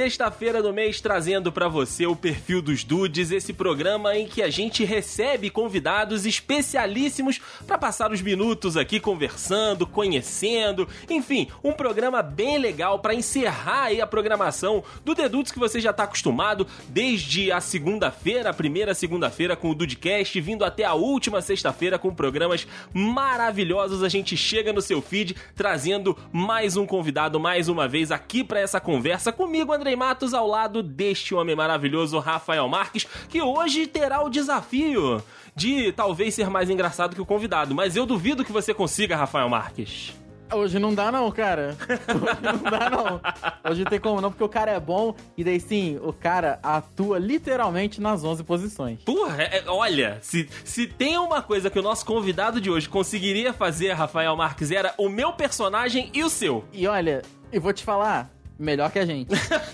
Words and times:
sexta-feira 0.00 0.62
do 0.62 0.72
mês 0.72 0.98
trazendo 0.98 1.52
para 1.52 1.68
você 1.68 2.06
o 2.06 2.16
perfil 2.16 2.62
dos 2.62 2.82
dudes, 2.84 3.30
esse 3.30 3.52
programa 3.52 4.16
em 4.16 4.26
que 4.26 4.40
a 4.40 4.48
gente 4.48 4.82
recebe 4.82 5.50
convidados 5.50 6.24
especialíssimos 6.24 7.38
para 7.66 7.76
passar 7.76 8.10
os 8.10 8.22
minutos 8.22 8.78
aqui 8.78 8.98
conversando, 8.98 9.86
conhecendo, 9.86 10.88
enfim, 11.10 11.48
um 11.62 11.72
programa 11.72 12.22
bem 12.22 12.56
legal 12.56 12.98
para 13.00 13.12
encerrar 13.12 13.88
aí 13.88 14.00
a 14.00 14.06
programação 14.06 14.82
do 15.04 15.14
The 15.14 15.28
Dudes 15.28 15.52
que 15.52 15.58
você 15.58 15.78
já 15.78 15.92
tá 15.92 16.04
acostumado 16.04 16.66
desde 16.88 17.52
a 17.52 17.60
segunda-feira, 17.60 18.48
a 18.48 18.54
primeira 18.54 18.94
segunda-feira 18.94 19.54
com 19.54 19.68
o 19.68 19.74
Dudecast, 19.74 20.40
vindo 20.40 20.64
até 20.64 20.82
a 20.82 20.94
última 20.94 21.42
sexta-feira 21.42 21.98
com 21.98 22.14
programas 22.14 22.66
maravilhosos. 22.94 24.02
A 24.02 24.08
gente 24.08 24.34
chega 24.34 24.72
no 24.72 24.80
seu 24.80 25.02
feed 25.02 25.36
trazendo 25.54 26.16
mais 26.32 26.78
um 26.78 26.86
convidado 26.86 27.38
mais 27.38 27.68
uma 27.68 27.86
vez 27.86 28.10
aqui 28.10 28.42
para 28.42 28.60
essa 28.60 28.80
conversa 28.80 29.30
comigo, 29.30 29.74
Andrei 29.90 29.96
Matos, 29.96 30.32
ao 30.32 30.46
lado 30.46 30.84
deste 30.84 31.34
homem 31.34 31.56
maravilhoso, 31.56 32.20
Rafael 32.20 32.68
Marques, 32.68 33.08
que 33.28 33.42
hoje 33.42 33.88
terá 33.88 34.22
o 34.22 34.30
desafio 34.30 35.20
de 35.56 35.90
talvez 35.90 36.32
ser 36.32 36.48
mais 36.48 36.70
engraçado 36.70 37.16
que 37.16 37.20
o 37.20 37.26
convidado. 37.26 37.74
Mas 37.74 37.96
eu 37.96 38.06
duvido 38.06 38.44
que 38.44 38.52
você 38.52 38.72
consiga, 38.72 39.16
Rafael 39.16 39.48
Marques. 39.48 40.14
Hoje 40.52 40.78
não 40.78 40.94
dá 40.94 41.10
não, 41.10 41.28
cara. 41.32 41.76
Hoje 42.06 42.40
não 42.40 42.70
dá 42.70 42.90
não. 42.90 43.20
Hoje 43.68 43.82
não 43.82 43.90
tem 43.90 43.98
como 43.98 44.20
não, 44.20 44.30
porque 44.30 44.44
o 44.44 44.48
cara 44.48 44.70
é 44.70 44.78
bom 44.78 45.14
e 45.36 45.42
daí 45.42 45.58
sim, 45.58 45.98
o 46.04 46.12
cara 46.12 46.60
atua 46.62 47.18
literalmente 47.18 48.00
nas 48.00 48.22
11 48.22 48.44
posições. 48.44 49.02
Porra, 49.02 49.42
é, 49.42 49.58
é, 49.58 49.64
olha, 49.66 50.18
se, 50.22 50.48
se 50.64 50.86
tem 50.86 51.18
uma 51.18 51.42
coisa 51.42 51.68
que 51.68 51.78
o 51.80 51.82
nosso 51.82 52.06
convidado 52.06 52.60
de 52.60 52.70
hoje 52.70 52.88
conseguiria 52.88 53.52
fazer, 53.52 53.92
Rafael 53.92 54.36
Marques, 54.36 54.70
era 54.70 54.94
o 54.96 55.08
meu 55.08 55.32
personagem 55.32 56.10
e 56.14 56.22
o 56.22 56.30
seu. 56.30 56.64
E 56.72 56.86
olha, 56.86 57.22
eu 57.52 57.60
vou 57.60 57.72
te 57.72 57.82
falar, 57.82 58.30
Melhor 58.60 58.92
que 58.92 58.98
a 58.98 59.06
gente. 59.06 59.30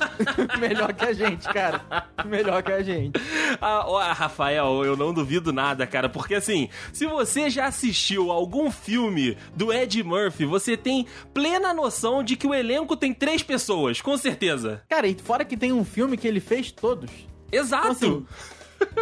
Melhor 0.61 0.95
que 0.95 1.05
a 1.05 1.13
gente, 1.13 1.49
cara. 1.49 2.07
Melhor 2.25 2.63
que 2.63 2.71
a 2.71 2.85
gente. 2.85 3.21
Ah, 3.61 3.85
ó, 3.85 4.01
Rafael, 4.13 4.85
eu 4.85 4.97
não 4.97 5.13
duvido 5.13 5.53
nada, 5.53 5.85
cara, 5.89 6.09
porque 6.09 6.37
assim, 6.37 6.69
se 6.93 7.05
você 7.05 7.51
já 7.51 7.67
assistiu 7.67 8.31
algum 8.31 8.71
filme 8.71 9.37
do 9.57 9.73
Ed 9.73 10.01
Murphy, 10.05 10.45
você 10.45 10.77
tem 10.77 11.05
plena 11.35 11.75
noção 11.75 12.23
de 12.23 12.37
que 12.37 12.47
o 12.47 12.55
elenco 12.55 12.97
tem 12.97 13.13
três 13.13 13.43
pessoas, 13.43 14.01
com 14.01 14.17
certeza. 14.17 14.85
Cara, 14.89 15.09
e 15.09 15.17
fora 15.17 15.45
que 15.45 15.57
tem 15.57 15.73
um 15.73 15.85
filme 15.85 16.17
que 16.17 16.29
ele 16.29 16.39
fez 16.39 16.71
todos. 16.71 17.11
Exato! 17.51 17.93
Então, 17.93 18.27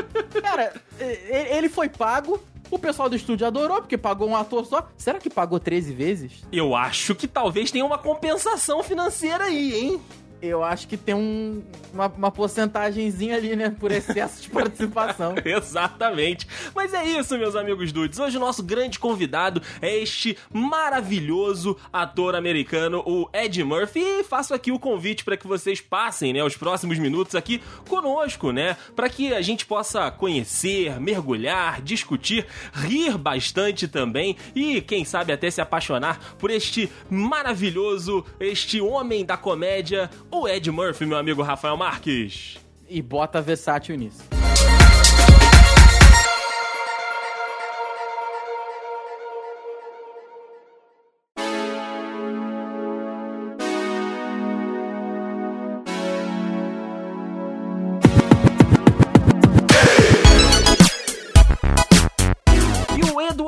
assim, 0.08 0.40
cara, 0.40 0.72
ele 0.98 1.68
foi 1.68 1.90
pago 1.90 2.42
o 2.74 2.78
pessoal 2.78 3.08
do 3.08 3.16
estúdio 3.16 3.46
adorou, 3.46 3.78
porque 3.78 3.96
pagou 3.96 4.28
um 4.28 4.36
ator 4.36 4.66
só. 4.66 4.88
Será 4.96 5.18
que 5.18 5.30
pagou 5.30 5.58
13 5.58 5.92
vezes? 5.92 6.32
Eu 6.52 6.74
acho 6.74 7.14
que 7.14 7.26
talvez 7.26 7.70
tenha 7.70 7.84
uma 7.84 7.98
compensação 7.98 8.82
financeira 8.82 9.44
aí, 9.44 9.74
hein? 9.74 10.00
Eu 10.46 10.62
acho 10.62 10.86
que 10.88 10.96
tem 10.96 11.14
um, 11.14 11.62
uma, 11.92 12.06
uma 12.06 12.30
porcentagemzinha 12.30 13.36
ali, 13.36 13.56
né? 13.56 13.74
Por 13.78 13.90
excesso 13.90 14.42
de 14.42 14.48
participação. 14.50 15.34
Exatamente. 15.44 16.46
Mas 16.74 16.92
é 16.94 17.04
isso, 17.04 17.36
meus 17.38 17.56
amigos 17.56 17.92
dudes. 17.92 18.18
Hoje 18.18 18.36
o 18.36 18.40
nosso 18.40 18.62
grande 18.62 18.98
convidado 18.98 19.62
é 19.80 19.96
este 19.96 20.36
maravilhoso 20.52 21.76
ator 21.92 22.34
americano, 22.34 23.02
o 23.06 23.28
Ed 23.32 23.62
Murphy. 23.62 24.00
E 24.00 24.24
faço 24.24 24.54
aqui 24.54 24.70
o 24.70 24.78
convite 24.78 25.24
para 25.24 25.36
que 25.36 25.46
vocês 25.46 25.80
passem, 25.80 26.32
né, 26.32 26.42
os 26.42 26.56
próximos 26.56 26.98
minutos 26.98 27.34
aqui 27.34 27.62
conosco, 27.88 28.50
né? 28.50 28.76
Para 28.94 29.08
que 29.08 29.32
a 29.32 29.42
gente 29.42 29.66
possa 29.66 30.10
conhecer, 30.10 31.00
mergulhar, 31.00 31.80
discutir, 31.80 32.46
rir 32.72 33.16
bastante 33.16 33.88
também 33.88 34.36
e, 34.54 34.80
quem 34.80 35.04
sabe, 35.04 35.32
até 35.32 35.50
se 35.50 35.60
apaixonar 35.60 36.34
por 36.38 36.50
este 36.50 36.90
maravilhoso, 37.10 38.24
este 38.38 38.80
homem 38.80 39.24
da 39.24 39.36
comédia, 39.36 40.10
o 40.34 40.48
Ed 40.48 40.70
Murphy, 40.70 41.06
meu 41.06 41.16
amigo 41.16 41.42
Rafael 41.42 41.76
Marques. 41.76 42.58
E 42.88 43.00
bota 43.00 43.40
versátil 43.40 43.96
nisso. 43.96 44.24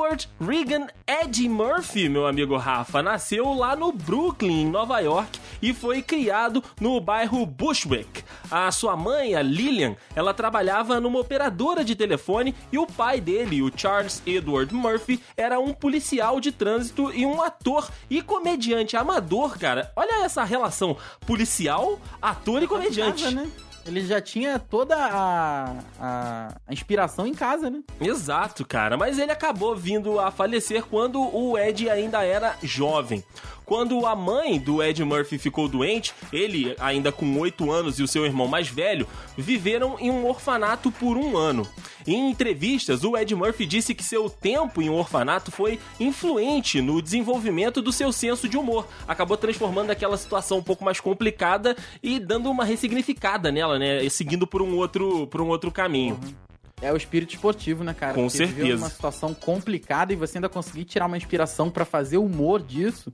Edward 0.07 0.27
Regan 0.39 0.87
Eddie 1.05 1.49
Murphy, 1.49 2.09
meu 2.09 2.25
amigo 2.27 2.57
Rafa, 2.57 3.01
nasceu 3.01 3.53
lá 3.53 3.75
no 3.75 3.91
Brooklyn, 3.91 4.61
em 4.61 4.69
Nova 4.69 4.99
York, 4.99 5.39
e 5.61 5.73
foi 5.73 6.01
criado 6.01 6.63
no 6.79 6.99
bairro 6.99 7.45
Bushwick. 7.45 8.23
A 8.49 8.71
sua 8.71 8.95
mãe, 8.95 9.35
a 9.35 9.41
Lillian, 9.41 9.95
ela 10.15 10.33
trabalhava 10.33 10.99
numa 10.99 11.19
operadora 11.19 11.83
de 11.83 11.95
telefone 11.95 12.55
e 12.71 12.77
o 12.77 12.87
pai 12.87 13.19
dele, 13.19 13.61
o 13.61 13.71
Charles 13.75 14.21
Edward 14.25 14.73
Murphy, 14.73 15.21
era 15.35 15.59
um 15.59 15.73
policial 15.73 16.39
de 16.39 16.51
trânsito 16.51 17.11
e 17.13 17.25
um 17.25 17.41
ator 17.41 17.89
e 18.09 18.21
comediante 18.21 18.95
amador, 18.95 19.57
cara. 19.57 19.91
Olha 19.95 20.23
essa 20.23 20.43
relação 20.43 20.97
policial, 21.25 21.99
ator 22.21 22.63
e 22.63 22.67
comediante. 22.67 23.23
Casa, 23.23 23.35
né? 23.35 23.49
Ele 23.87 24.05
já 24.05 24.19
tinha 24.19 24.59
toda 24.59 24.95
a, 24.95 25.75
a, 25.99 26.55
a, 26.67 26.73
inspiração 26.73 27.25
em 27.25 27.33
casa, 27.33 27.69
né? 27.69 27.81
Exato, 28.01 28.65
cara. 28.65 28.97
Mas 28.97 29.17
ele 29.17 29.31
acabou 29.31 29.75
vindo 29.75 30.19
a 30.19 30.29
falecer 30.29 30.83
quando 30.83 31.21
o 31.21 31.57
Ed 31.57 31.89
ainda 31.89 32.23
era 32.23 32.57
jovem. 32.61 33.23
Quando 33.67 34.05
a 34.05 34.15
mãe 34.15 34.57
do 34.57 34.81
Ed 34.81 35.03
Murphy 35.03 35.37
ficou 35.37 35.67
doente, 35.67 36.13
ele, 36.31 36.73
ainda 36.79 37.11
com 37.11 37.37
8 37.37 37.69
anos, 37.69 37.99
e 37.99 38.03
o 38.03 38.07
seu 38.07 38.25
irmão 38.25 38.47
mais 38.47 38.69
velho 38.69 39.05
viveram 39.37 39.97
em 39.99 40.09
um 40.09 40.25
orfanato 40.25 40.89
por 40.89 41.17
um 41.17 41.35
ano. 41.35 41.67
Em 42.07 42.29
entrevistas, 42.29 43.03
o 43.03 43.17
Ed 43.17 43.35
Murphy 43.35 43.65
disse 43.65 43.93
que 43.93 44.05
seu 44.05 44.29
tempo 44.29 44.81
em 44.81 44.89
um 44.89 44.95
orfanato 44.95 45.51
foi 45.51 45.77
influente 45.99 46.79
no 46.79 47.01
desenvolvimento 47.01 47.81
do 47.81 47.91
seu 47.91 48.13
senso 48.13 48.47
de 48.47 48.57
humor. 48.57 48.87
Acabou 49.05 49.35
transformando 49.35 49.91
aquela 49.91 50.15
situação 50.15 50.59
um 50.59 50.63
pouco 50.63 50.85
mais 50.85 51.01
complicada 51.01 51.75
e 52.01 52.17
dando 52.17 52.49
uma 52.49 52.63
ressignificada 52.63 53.51
nela, 53.51 53.76
né? 53.77 54.07
Seguindo 54.09 54.45
por 54.47 54.61
um 54.61 54.75
outro, 54.75 55.27
por 55.27 55.41
um 55.41 55.47
outro 55.47 55.71
caminho. 55.71 56.19
Uhum. 56.23 56.33
É 56.81 56.93
o 56.93 56.97
espírito 56.97 57.33
esportivo, 57.33 57.83
né, 57.83 57.93
cara? 57.93 58.13
Com 58.13 58.27
Porque 58.27 58.37
certeza. 58.37 58.77
uma 58.77 58.89
situação 58.89 59.33
complicada 59.33 60.13
e 60.13 60.15
você 60.15 60.37
ainda 60.37 60.47
conseguir 60.47 60.85
tirar 60.85 61.07
uma 61.07 61.17
inspiração 61.17 61.71
para 61.71 61.83
fazer 61.85 62.17
humor 62.17 62.61
disso 62.61 63.11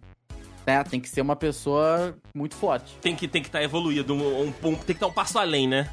né? 0.66 0.84
Tem 0.84 1.00
que 1.00 1.10
ser 1.10 1.22
uma 1.22 1.36
pessoa 1.36 2.16
muito 2.34 2.56
forte. 2.56 2.98
Tem 3.02 3.16
que 3.16 3.28
tem 3.28 3.42
que 3.42 3.50
estar 3.50 3.60
tá 3.60 3.64
evoluído, 3.64 4.14
um, 4.14 4.48
um, 4.48 4.52
tem 4.52 4.76
que 4.76 4.92
estar 4.94 5.08
um 5.08 5.14
passo 5.14 5.38
além, 5.38 5.68
né? 5.68 5.90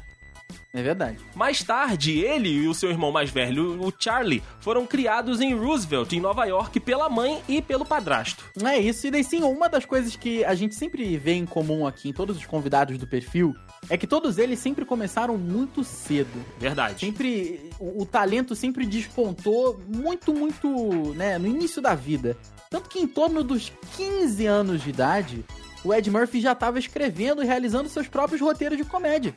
É 0.73 0.81
verdade. 0.81 1.17
Mais 1.35 1.63
tarde, 1.63 2.19
ele 2.19 2.49
e 2.49 2.67
o 2.67 2.73
seu 2.73 2.89
irmão 2.89 3.11
mais 3.11 3.29
velho, 3.29 3.81
o 3.81 3.93
Charlie, 3.97 4.43
foram 4.59 4.85
criados 4.85 5.41
em 5.41 5.53
Roosevelt, 5.53 6.11
em 6.13 6.19
Nova 6.19 6.45
York, 6.45 6.79
pela 6.79 7.09
mãe 7.09 7.41
e 7.47 7.61
pelo 7.61 7.85
padrasto. 7.85 8.43
É 8.63 8.77
isso, 8.77 9.07
e 9.07 9.11
daí 9.11 9.23
sim, 9.23 9.43
uma 9.43 9.67
das 9.67 9.85
coisas 9.85 10.15
que 10.15 10.43
a 10.45 10.53
gente 10.55 10.75
sempre 10.75 11.17
vê 11.17 11.33
em 11.33 11.45
comum 11.45 11.85
aqui 11.85 12.09
em 12.09 12.13
todos 12.13 12.37
os 12.37 12.45
convidados 12.45 12.97
do 12.97 13.07
perfil 13.07 13.55
é 13.89 13.97
que 13.97 14.07
todos 14.07 14.37
eles 14.37 14.59
sempre 14.59 14.85
começaram 14.85 15.37
muito 15.37 15.83
cedo. 15.83 16.45
Verdade. 16.59 16.99
Sempre. 16.99 17.69
O, 17.79 18.03
o 18.03 18.05
talento 18.05 18.55
sempre 18.55 18.85
despontou 18.85 19.81
muito, 19.87 20.33
muito, 20.33 21.13
né, 21.15 21.37
no 21.37 21.47
início 21.47 21.81
da 21.81 21.95
vida. 21.95 22.37
Tanto 22.69 22.89
que 22.89 22.99
em 22.99 23.07
torno 23.07 23.43
dos 23.43 23.71
15 23.97 24.45
anos 24.45 24.81
de 24.81 24.89
idade, 24.89 25.45
o 25.83 25.93
Ed 25.93 26.09
Murphy 26.09 26.39
já 26.39 26.51
estava 26.51 26.79
escrevendo 26.79 27.43
e 27.43 27.45
realizando 27.45 27.89
seus 27.89 28.07
próprios 28.07 28.39
roteiros 28.39 28.77
de 28.77 28.85
comédia. 28.85 29.33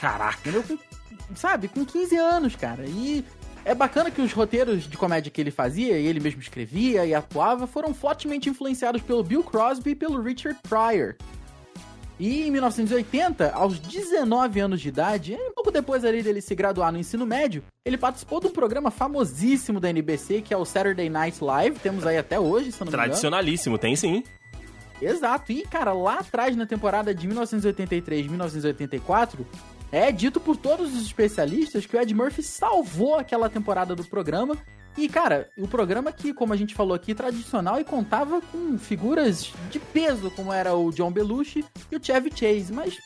Caraca. 0.00 0.38
Entendeu? 0.40 0.62
Com, 0.62 0.78
sabe, 1.34 1.68
com 1.68 1.84
15 1.84 2.16
anos, 2.16 2.56
cara. 2.56 2.84
E 2.86 3.24
é 3.64 3.74
bacana 3.74 4.10
que 4.10 4.22
os 4.22 4.32
roteiros 4.32 4.84
de 4.84 4.96
comédia 4.96 5.30
que 5.30 5.40
ele 5.40 5.50
fazia, 5.50 5.98
e 5.98 6.06
ele 6.06 6.20
mesmo 6.20 6.40
escrevia 6.40 7.04
e 7.04 7.14
atuava, 7.14 7.66
foram 7.66 7.92
fortemente 7.92 8.48
influenciados 8.48 9.02
pelo 9.02 9.24
Bill 9.24 9.42
Crosby 9.42 9.90
e 9.90 9.94
pelo 9.94 10.22
Richard 10.22 10.58
Pryor. 10.68 11.16
E 12.18 12.46
em 12.46 12.50
1980, 12.50 13.50
aos 13.52 13.78
19 13.78 14.60
anos 14.60 14.80
de 14.80 14.88
idade, 14.88 15.34
um 15.34 15.52
pouco 15.52 15.70
depois 15.70 16.02
ali 16.04 16.22
dele 16.22 16.40
se 16.40 16.54
graduar 16.54 16.90
no 16.90 16.98
ensino 16.98 17.26
médio, 17.26 17.62
ele 17.84 17.98
participou 17.98 18.40
de 18.40 18.46
um 18.46 18.52
programa 18.52 18.90
famosíssimo 18.90 19.78
da 19.78 19.90
NBC, 19.90 20.40
que 20.40 20.54
é 20.54 20.56
o 20.56 20.64
Saturday 20.64 21.10
Night 21.10 21.44
Live, 21.44 21.78
temos 21.80 22.06
aí 22.06 22.16
até 22.16 22.40
hoje, 22.40 22.72
se 22.72 22.80
não 22.80 22.86
me 22.86 22.90
engano. 22.90 23.04
Tradicionalíssimo, 23.04 23.76
tem 23.76 23.94
sim. 23.96 24.22
Exato. 25.00 25.52
E, 25.52 25.62
cara, 25.62 25.92
lá 25.92 26.20
atrás, 26.20 26.56
na 26.56 26.64
temporada 26.64 27.14
de 27.14 27.26
1983 27.26 28.26
1984, 28.28 29.46
é 29.92 30.10
dito 30.10 30.40
por 30.40 30.56
todos 30.56 30.94
os 30.94 31.06
especialistas 31.06 31.86
que 31.86 31.96
o 31.96 32.00
Ed 32.00 32.12
Murphy 32.14 32.42
salvou 32.42 33.16
aquela 33.16 33.48
temporada 33.48 33.94
do 33.94 34.04
programa 34.04 34.56
e, 34.96 35.08
cara, 35.08 35.50
o 35.58 35.68
programa 35.68 36.10
que, 36.10 36.32
como 36.32 36.54
a 36.54 36.56
gente 36.56 36.74
falou 36.74 36.94
aqui, 36.94 37.14
tradicional 37.14 37.78
e 37.78 37.84
contava 37.84 38.40
com 38.40 38.78
figuras 38.78 39.52
de 39.70 39.78
peso, 39.78 40.30
como 40.30 40.52
era 40.52 40.74
o 40.74 40.90
John 40.90 41.10
Belushi 41.10 41.64
e 41.92 41.96
o 41.96 42.02
Chevy 42.02 42.30
Chase, 42.34 42.72
mas 42.72 42.98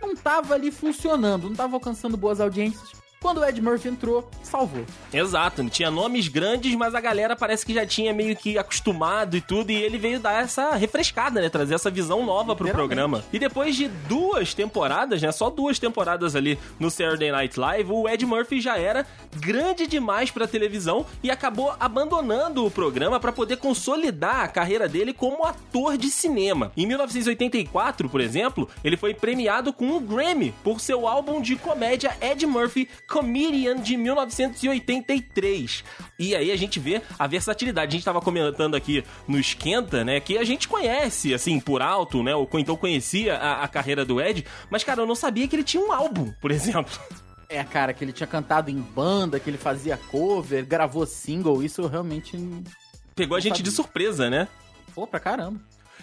não 0.00 0.14
tava 0.14 0.54
ali 0.54 0.70
funcionando, 0.70 1.48
não 1.48 1.56
tava 1.56 1.74
alcançando 1.74 2.16
boas 2.16 2.40
audiências. 2.40 3.01
Quando 3.22 3.38
o 3.38 3.44
Ed 3.44 3.62
Murphy 3.62 3.88
entrou, 3.88 4.28
salvou. 4.42 4.84
Exato, 5.12 5.64
tinha 5.70 5.90
nomes 5.92 6.26
grandes, 6.26 6.74
mas 6.74 6.92
a 6.92 7.00
galera 7.00 7.36
parece 7.36 7.64
que 7.64 7.72
já 7.72 7.86
tinha 7.86 8.12
meio 8.12 8.34
que 8.34 8.58
acostumado 8.58 9.36
e 9.36 9.40
tudo, 9.40 9.70
e 9.70 9.76
ele 9.76 9.96
veio 9.96 10.18
dar 10.18 10.42
essa 10.42 10.72
refrescada, 10.72 11.40
né? 11.40 11.48
Trazer 11.48 11.74
essa 11.74 11.88
visão 11.88 12.26
nova 12.26 12.56
pro 12.56 12.68
programa. 12.70 13.24
E 13.32 13.38
depois 13.38 13.76
de 13.76 13.86
duas 13.86 14.54
temporadas, 14.54 15.22
né? 15.22 15.30
Só 15.30 15.48
duas 15.48 15.78
temporadas 15.78 16.34
ali 16.34 16.58
no 16.80 16.90
Saturday 16.90 17.30
Night 17.30 17.58
Live, 17.58 17.92
o 17.92 18.08
Ed 18.08 18.26
Murphy 18.26 18.60
já 18.60 18.76
era 18.76 19.06
grande 19.36 19.86
demais 19.86 20.30
pra 20.30 20.48
televisão 20.48 21.06
e 21.22 21.30
acabou 21.30 21.72
abandonando 21.78 22.66
o 22.66 22.70
programa 22.70 23.20
para 23.20 23.32
poder 23.32 23.56
consolidar 23.58 24.40
a 24.40 24.48
carreira 24.48 24.88
dele 24.88 25.12
como 25.12 25.44
ator 25.44 25.96
de 25.96 26.10
cinema. 26.10 26.72
Em 26.76 26.86
1984, 26.86 28.08
por 28.08 28.20
exemplo, 28.20 28.68
ele 28.82 28.96
foi 28.96 29.14
premiado 29.14 29.72
com 29.72 29.86
um 29.86 30.00
Grammy 30.00 30.52
por 30.64 30.80
seu 30.80 31.06
álbum 31.06 31.40
de 31.40 31.54
comédia 31.54 32.16
Ed 32.20 32.44
Murphy 32.46 32.88
Comedian 33.12 33.76
de 33.76 33.94
1983. 33.94 35.84
E 36.18 36.34
aí 36.34 36.50
a 36.50 36.56
gente 36.56 36.80
vê 36.80 37.02
a 37.18 37.26
versatilidade. 37.26 37.90
A 37.90 37.92
gente 37.92 38.04
tava 38.04 38.22
comentando 38.22 38.74
aqui 38.74 39.04
no 39.28 39.38
Esquenta, 39.38 40.02
né, 40.02 40.18
que 40.18 40.38
a 40.38 40.44
gente 40.44 40.66
conhece, 40.66 41.34
assim, 41.34 41.60
por 41.60 41.82
alto, 41.82 42.22
né, 42.22 42.34
ou 42.34 42.48
então 42.54 42.74
conhecia 42.74 43.36
a, 43.36 43.64
a 43.64 43.68
carreira 43.68 44.02
do 44.02 44.18
Ed, 44.18 44.46
mas, 44.70 44.82
cara, 44.82 45.02
eu 45.02 45.06
não 45.06 45.14
sabia 45.14 45.46
que 45.46 45.54
ele 45.54 45.62
tinha 45.62 45.84
um 45.84 45.92
álbum, 45.92 46.32
por 46.40 46.50
exemplo. 46.50 46.98
É, 47.50 47.62
cara, 47.62 47.92
que 47.92 48.02
ele 48.02 48.14
tinha 48.14 48.26
cantado 48.26 48.70
em 48.70 48.80
banda, 48.80 49.38
que 49.38 49.50
ele 49.50 49.58
fazia 49.58 49.98
cover, 50.10 50.64
gravou 50.64 51.04
single, 51.04 51.62
isso 51.62 51.86
realmente. 51.86 52.38
Pegou 53.14 53.36
a 53.36 53.40
gente 53.40 53.58
sabia. 53.58 53.64
de 53.64 53.76
surpresa, 53.76 54.30
né? 54.30 54.48
Pô, 54.94 55.06
pra 55.06 55.20
caramba. 55.20 55.60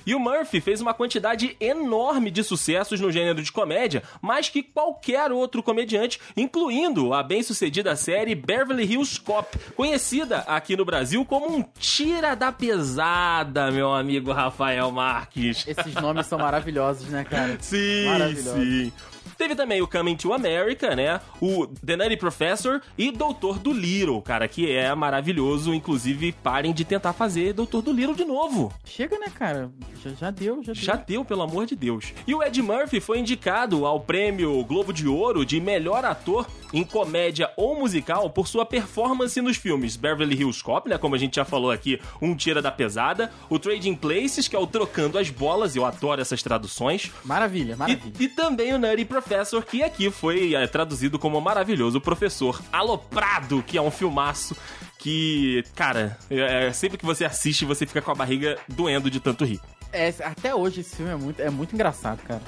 E 0.10 0.16
o 0.16 0.20
Murphy 0.20 0.60
fez 0.60 0.82
uma 0.82 0.92
quantidade 0.92 1.56
enorme 1.60 2.32
de 2.32 2.44
sucessos 2.44 3.00
no 3.00 3.12
gênero 3.12 3.44
de 3.44 3.52
comédia, 3.52 4.02
mais 4.20 4.50
que 4.50 4.64
qualquer 4.64 5.32
outro 5.32 5.62
comediante, 5.62 6.20
incluindo 6.36 7.14
a 7.14 7.22
bem-sucedida 7.22 7.96
série 7.96 8.34
Beverly 8.34 8.92
Hills 8.92 9.22
Cop, 9.22 9.56
conhecida 9.76 10.40
aqui 10.48 10.76
no 10.76 10.84
Brasil 10.84 11.24
como 11.24 11.56
um 11.56 11.64
tira 11.78 12.36
da 12.36 12.52
pesada, 12.52 13.70
meu 13.70 13.94
amigo 13.94 14.32
Rafael 14.32 14.92
Marques. 14.92 15.68
Esses 15.68 15.94
nomes 15.94 16.26
são 16.26 16.40
maravilhosos, 16.40 17.08
né, 17.10 17.24
cara? 17.24 17.56
Sim, 17.62 18.36
sim. 18.36 18.92
Teve 19.38 19.56
também 19.56 19.82
o 19.82 19.88
Coming 19.88 20.16
to 20.16 20.34
America, 20.34 20.96
né? 20.96 21.20
O 21.42 21.68
The 21.68 21.96
Nutty 21.96 22.18
Professor 22.18 22.82
e 22.98 23.12
Doutor 23.12 23.60
do 23.60 23.72
Little, 23.72 24.22
cara, 24.22 24.48
que 24.48 24.72
é 24.72 24.94
maravilhoso. 24.94 25.74
Inclusive, 25.74 26.32
parem 26.32 26.74
de 26.74 26.84
tentar 26.86 27.14
fazer 27.14 27.54
Doutor 27.54 27.82
do 27.82 27.92
Little 27.92 28.16
de 28.16 28.26
novo. 28.26 28.72
Chega, 28.86 29.18
né, 29.18 29.28
cara? 29.34 29.72
Já, 30.04 30.12
já 30.12 30.32
deu, 30.32 30.64
já 30.64 30.74
deu. 30.74 30.82
Já 30.82 30.96
deu, 30.96 31.26
pelo 31.26 31.42
amor 31.42 31.66
de 31.66 31.76
Deus. 31.76 32.14
E 32.28 32.34
o 32.34 32.44
Ed 32.44 32.62
Murphy 32.62 33.00
foi 33.00 33.20
indicado 33.20 33.86
ao 33.86 34.00
prêmio 34.00 34.64
Globo 34.64 34.94
de 34.94 35.08
Ouro 35.08 35.46
de 35.46 35.60
melhor 35.60 36.06
ator 36.06 36.48
em 36.74 36.84
comédia 36.84 37.52
ou 37.56 37.78
musical 37.78 38.30
por 38.30 38.48
sua 38.48 38.66
performance 38.66 39.40
nos 39.42 39.58
filmes 39.58 39.96
Beverly 39.96 40.36
Hills 40.36 40.64
Cop, 40.64 40.90
né, 40.90 40.98
como 40.98 41.16
a 41.16 41.18
gente 41.18 41.36
já 41.36 41.46
falou 41.46 41.72
aqui, 41.72 42.00
Um 42.22 42.36
Tira 42.36 42.62
da 42.62 42.72
Pesada, 42.72 43.32
o 43.50 43.58
Trading 43.58 43.96
Places, 43.96 44.48
que 44.48 44.56
é 44.56 44.60
o 44.60 44.68
Trocando 44.68 45.18
as 45.18 45.30
Bolas, 45.30 45.76
eu 45.76 45.86
adoro 45.86 46.22
essas 46.22 46.44
traduções. 46.44 47.12
Maravilha, 47.24 47.76
maravilha. 47.76 48.14
E, 48.20 48.24
e 48.24 48.28
também 48.28 48.74
o 48.74 48.78
Nutty 48.78 49.06
Professor, 49.06 49.64
que 49.64 49.84
aqui 49.84 50.10
foi 50.12 50.54
é, 50.54 50.68
traduzido 50.68 51.18
como 51.18 51.40
maravilhoso 51.42 52.00
professor 52.00 52.62
aloprado, 52.72 53.64
que 53.64 53.78
é 53.78 53.82
um 53.82 53.92
filmaço 53.92 54.56
que, 54.98 55.64
cara, 55.76 56.18
é, 56.30 56.68
é, 56.68 56.74
sempre 56.74 56.98
que 56.98 57.06
você 57.06 57.26
assiste, 57.26 57.66
você 57.66 57.86
fica 57.86 58.02
com 58.02 58.12
a 58.12 58.16
barriga 58.16 58.58
doendo 58.68 59.10
de 59.10 59.20
tanto 59.20 59.46
rir. 59.46 59.60
É, 59.92 60.14
até 60.24 60.54
hoje 60.54 60.82
esse 60.82 60.96
filme 60.96 61.12
é 61.12 61.16
muito, 61.16 61.42
é 61.42 61.50
muito 61.50 61.74
engraçado, 61.74 62.22
cara. 62.24 62.42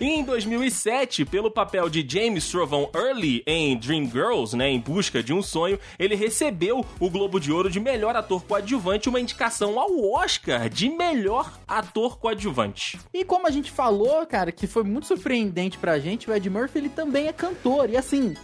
E 0.00 0.06
em 0.06 0.24
2007, 0.24 1.26
pelo 1.26 1.50
papel 1.50 1.90
de 1.90 2.02
James 2.08 2.48
Trovão 2.50 2.88
Early 2.94 3.42
em 3.46 3.76
Dreamgirls, 3.76 4.56
né, 4.56 4.70
em 4.70 4.80
busca 4.80 5.22
de 5.22 5.30
um 5.30 5.42
sonho, 5.42 5.78
ele 5.98 6.14
recebeu 6.14 6.82
o 6.98 7.10
Globo 7.10 7.38
de 7.38 7.52
Ouro 7.52 7.68
de 7.68 7.78
melhor 7.78 8.16
ator 8.16 8.42
coadjuvante, 8.42 9.10
uma 9.10 9.20
indicação 9.20 9.78
ao 9.78 10.10
Oscar 10.14 10.70
de 10.70 10.88
melhor 10.88 11.52
ator 11.68 12.18
coadjuvante. 12.18 12.98
E 13.12 13.26
como 13.26 13.46
a 13.46 13.50
gente 13.50 13.70
falou, 13.70 14.24
cara, 14.24 14.50
que 14.50 14.66
foi 14.66 14.84
muito 14.84 15.06
surpreendente 15.06 15.76
pra 15.76 15.98
gente, 15.98 16.30
o 16.30 16.34
Ed 16.34 16.48
Murphy 16.48 16.78
ele 16.78 16.88
também 16.88 17.28
é 17.28 17.32
cantor. 17.34 17.90
E 17.90 17.96
assim, 17.98 18.34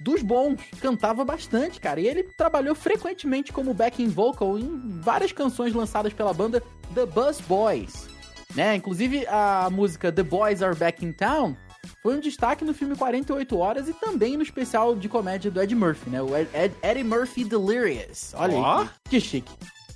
dos 0.00 0.22
bons, 0.22 0.62
cantava 0.80 1.26
bastante, 1.26 1.78
cara. 1.78 2.00
E 2.00 2.08
ele 2.08 2.22
trabalhou 2.22 2.74
frequentemente 2.74 3.52
como 3.52 3.74
backing 3.74 4.08
vocal 4.08 4.58
em 4.58 4.98
várias 5.02 5.30
canções 5.30 5.74
lançadas 5.74 6.14
pela 6.14 6.32
banda 6.32 6.62
The 6.94 7.04
Buzz 7.04 7.38
Boys 7.42 8.11
né? 8.54 8.74
Inclusive 8.76 9.26
a 9.26 9.68
música 9.70 10.12
The 10.12 10.22
Boys 10.22 10.62
Are 10.62 10.74
Back 10.74 11.04
in 11.04 11.12
Town 11.12 11.56
foi 12.02 12.16
um 12.16 12.20
destaque 12.20 12.64
no 12.64 12.74
filme 12.74 12.96
48 12.96 13.56
Horas 13.58 13.88
e 13.88 13.92
também 13.92 14.36
no 14.36 14.42
especial 14.42 14.94
de 14.94 15.08
comédia 15.08 15.50
do 15.50 15.60
Ed 15.60 15.74
Murphy, 15.74 16.10
né? 16.10 16.22
O 16.22 16.36
Ed, 16.36 16.48
Ed, 16.54 16.74
Eddie 16.82 17.04
Murphy 17.04 17.44
Delirious. 17.44 18.32
Olha 18.34 18.56
oh. 18.56 18.64
aí, 18.64 18.88
que, 19.04 19.10
que 19.10 19.20
chique. 19.20 19.52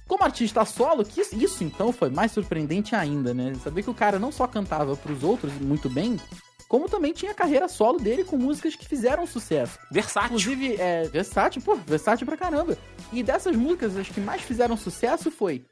Como 0.06 0.22
artista 0.22 0.64
solo, 0.64 1.04
que 1.04 1.20
isso 1.20 1.64
então 1.64 1.92
foi 1.92 2.10
mais 2.10 2.30
surpreendente 2.30 2.94
ainda, 2.94 3.34
né? 3.34 3.54
Saber 3.62 3.82
que 3.82 3.90
o 3.90 3.94
cara 3.94 4.18
não 4.18 4.30
só 4.30 4.46
cantava 4.46 4.96
para 4.96 5.12
os 5.12 5.24
outros 5.24 5.52
muito 5.54 5.90
bem, 5.90 6.20
como 6.68 6.88
também 6.88 7.12
tinha 7.12 7.32
a 7.32 7.34
carreira 7.34 7.68
solo 7.68 7.98
dele 7.98 8.22
com 8.22 8.36
músicas 8.36 8.76
que 8.76 8.86
fizeram 8.86 9.26
sucesso. 9.26 9.78
Versátil. 9.90 10.36
Inclusive, 10.36 10.76
é, 10.80 11.08
versátil, 11.08 11.60
pô, 11.62 11.74
versátil 11.74 12.24
pra 12.24 12.36
caramba. 12.36 12.78
E 13.12 13.22
dessas 13.22 13.56
músicas, 13.56 13.96
as 13.96 14.08
que 14.08 14.20
mais 14.20 14.42
fizeram 14.42 14.76
sucesso 14.76 15.28
foi 15.30 15.64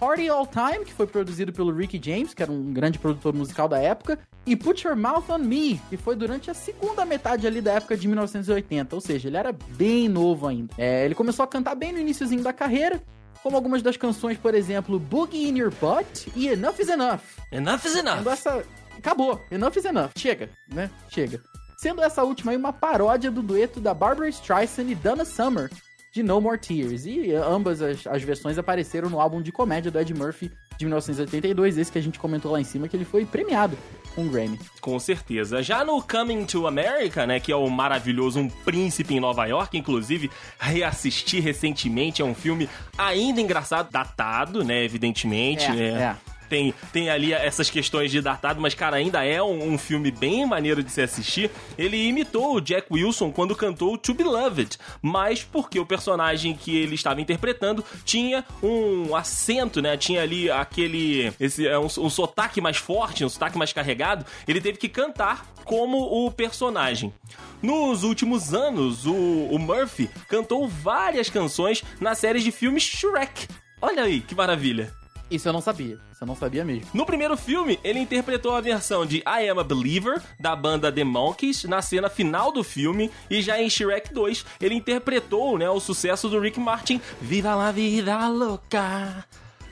Party 0.00 0.30
All 0.30 0.46
Time, 0.46 0.82
que 0.82 0.94
foi 0.94 1.06
produzido 1.06 1.52
pelo 1.52 1.70
Ricky 1.70 2.00
James, 2.02 2.32
que 2.32 2.42
era 2.42 2.50
um 2.50 2.72
grande 2.72 2.98
produtor 2.98 3.34
musical 3.34 3.68
da 3.68 3.78
época, 3.78 4.18
e 4.46 4.56
Put 4.56 4.86
Your 4.86 4.96
Mouth 4.96 5.28
on 5.28 5.40
Me, 5.40 5.78
que 5.90 5.96
foi 5.98 6.16
durante 6.16 6.50
a 6.50 6.54
segunda 6.54 7.04
metade 7.04 7.46
ali 7.46 7.60
da 7.60 7.74
época 7.74 7.98
de 7.98 8.08
1980, 8.08 8.94
ou 8.94 9.00
seja, 9.02 9.28
ele 9.28 9.36
era 9.36 9.52
bem 9.52 10.08
novo 10.08 10.48
ainda. 10.48 10.72
É, 10.78 11.04
ele 11.04 11.14
começou 11.14 11.42
a 11.42 11.46
cantar 11.46 11.74
bem 11.74 11.92
no 11.92 11.98
iníciozinho 11.98 12.42
da 12.42 12.50
carreira, 12.50 13.02
como 13.42 13.56
algumas 13.56 13.82
das 13.82 13.98
canções, 13.98 14.38
por 14.38 14.54
exemplo, 14.54 14.98
Boogie 14.98 15.46
in 15.46 15.58
Your 15.58 15.70
Butt 15.70 16.32
e 16.34 16.48
Enough 16.48 16.80
is 16.80 16.88
Enough. 16.88 17.20
Enough 17.52 17.84
is 17.84 17.94
Enough. 17.94 18.26
Essa... 18.26 18.64
Acabou. 18.96 19.38
Enough 19.50 19.76
is 19.76 19.84
Enough. 19.84 20.12
Chega, 20.16 20.48
né? 20.72 20.90
Chega. 21.10 21.42
Sendo 21.76 22.02
essa 22.02 22.24
última 22.24 22.52
aí 22.52 22.56
uma 22.56 22.72
paródia 22.72 23.30
do 23.30 23.42
dueto 23.42 23.80
da 23.80 23.92
Barbara 23.92 24.30
Streisand 24.30 24.90
e 24.90 24.94
Donna 24.94 25.26
Summer, 25.26 25.70
de 26.12 26.22
No 26.22 26.40
More 26.40 26.58
Tears. 26.58 27.06
E 27.06 27.32
ambas 27.32 27.80
as, 27.80 28.06
as, 28.06 28.22
versões 28.22 28.58
apareceram 28.58 29.08
no 29.08 29.20
álbum 29.20 29.40
de 29.40 29.52
comédia 29.52 29.90
do 29.90 29.98
Ed 29.98 30.12
Murphy 30.14 30.50
de 30.78 30.86
1982, 30.86 31.76
esse 31.76 31.92
que 31.92 31.98
a 31.98 32.02
gente 32.02 32.18
comentou 32.18 32.52
lá 32.52 32.60
em 32.60 32.64
cima, 32.64 32.88
que 32.88 32.96
ele 32.96 33.04
foi 33.04 33.26
premiado 33.26 33.76
com 34.14 34.22
um 34.22 34.28
Grammy. 34.28 34.58
Com 34.80 34.98
certeza. 34.98 35.62
Já 35.62 35.84
no 35.84 36.02
Coming 36.02 36.46
to 36.46 36.66
America, 36.66 37.26
né, 37.26 37.38
que 37.38 37.52
é 37.52 37.56
o 37.56 37.68
maravilhoso 37.68 38.40
Um 38.40 38.48
Príncipe 38.48 39.14
em 39.14 39.20
Nova 39.20 39.44
York, 39.46 39.76
inclusive 39.76 40.30
reassisti 40.58 41.38
recentemente, 41.38 42.22
é 42.22 42.24
um 42.24 42.34
filme 42.34 42.68
ainda 42.96 43.40
engraçado, 43.40 43.90
datado, 43.90 44.64
né, 44.64 44.82
evidentemente, 44.82 45.64
é, 45.66 45.74
né? 45.74 46.16
É 46.26 46.29
tem, 46.50 46.74
tem 46.92 47.08
ali 47.08 47.32
essas 47.32 47.70
questões 47.70 48.10
de 48.10 48.20
datado, 48.20 48.60
mas, 48.60 48.74
cara, 48.74 48.96
ainda 48.96 49.24
é 49.24 49.40
um, 49.40 49.72
um, 49.72 49.78
filme 49.78 50.10
bem 50.10 50.44
maneiro 50.44 50.82
de 50.82 50.90
se 50.90 51.00
assistir. 51.00 51.48
Ele 51.78 51.96
imitou 51.96 52.56
o 52.56 52.60
Jack 52.60 52.88
Wilson 52.90 53.30
quando 53.30 53.54
cantou 53.54 53.96
To 53.96 54.12
Be 54.12 54.24
Loved, 54.24 54.76
mas 55.00 55.44
porque 55.44 55.78
o 55.78 55.86
personagem 55.86 56.54
que 56.54 56.76
ele 56.76 56.96
estava 56.96 57.20
interpretando 57.20 57.84
tinha 58.04 58.44
um 58.60 59.14
acento, 59.14 59.80
né? 59.80 59.96
Tinha 59.96 60.22
ali 60.22 60.50
aquele. 60.50 61.32
Esse, 61.38 61.66
é 61.66 61.78
um, 61.78 61.86
um 61.86 62.10
sotaque 62.10 62.60
mais 62.60 62.76
forte, 62.76 63.24
um 63.24 63.28
sotaque 63.28 63.56
mais 63.56 63.72
carregado. 63.72 64.26
Ele 64.48 64.60
teve 64.60 64.76
que 64.76 64.88
cantar 64.88 65.46
como 65.64 65.98
o 65.98 66.30
personagem. 66.32 67.14
Nos 67.62 68.02
últimos 68.02 68.52
anos, 68.52 69.06
o, 69.06 69.14
o 69.14 69.58
Murphy 69.58 70.10
cantou 70.28 70.66
várias 70.66 71.30
canções 71.30 71.84
na 72.00 72.16
série 72.16 72.40
de 72.40 72.50
filmes 72.50 72.82
Shrek. 72.82 73.46
Olha 73.80 74.02
aí, 74.02 74.20
que 74.20 74.34
maravilha. 74.34 74.99
Isso 75.30 75.48
eu 75.48 75.52
não 75.52 75.60
sabia. 75.60 75.98
Isso 76.12 76.22
eu 76.22 76.26
não 76.26 76.34
sabia 76.34 76.64
mesmo. 76.64 76.86
No 76.92 77.06
primeiro 77.06 77.36
filme, 77.36 77.78
ele 77.84 78.00
interpretou 78.00 78.54
a 78.54 78.60
versão 78.60 79.06
de 79.06 79.18
I 79.18 79.48
Am 79.48 79.60
a 79.60 79.64
Believer, 79.64 80.20
da 80.40 80.56
banda 80.56 80.90
The 80.90 81.04
Monkeys, 81.04 81.64
na 81.64 81.80
cena 81.80 82.10
final 82.10 82.50
do 82.50 82.64
filme. 82.64 83.10
E 83.30 83.40
já 83.40 83.60
em 83.60 83.70
Shrek 83.70 84.12
2, 84.12 84.44
ele 84.60 84.74
interpretou 84.74 85.56
né, 85.56 85.70
o 85.70 85.78
sucesso 85.78 86.28
do 86.28 86.40
Rick 86.40 86.58
Martin, 86.58 87.00
Viva 87.20 87.54
la 87.54 87.70
Vida 87.70 88.26
Louca. 88.28 89.24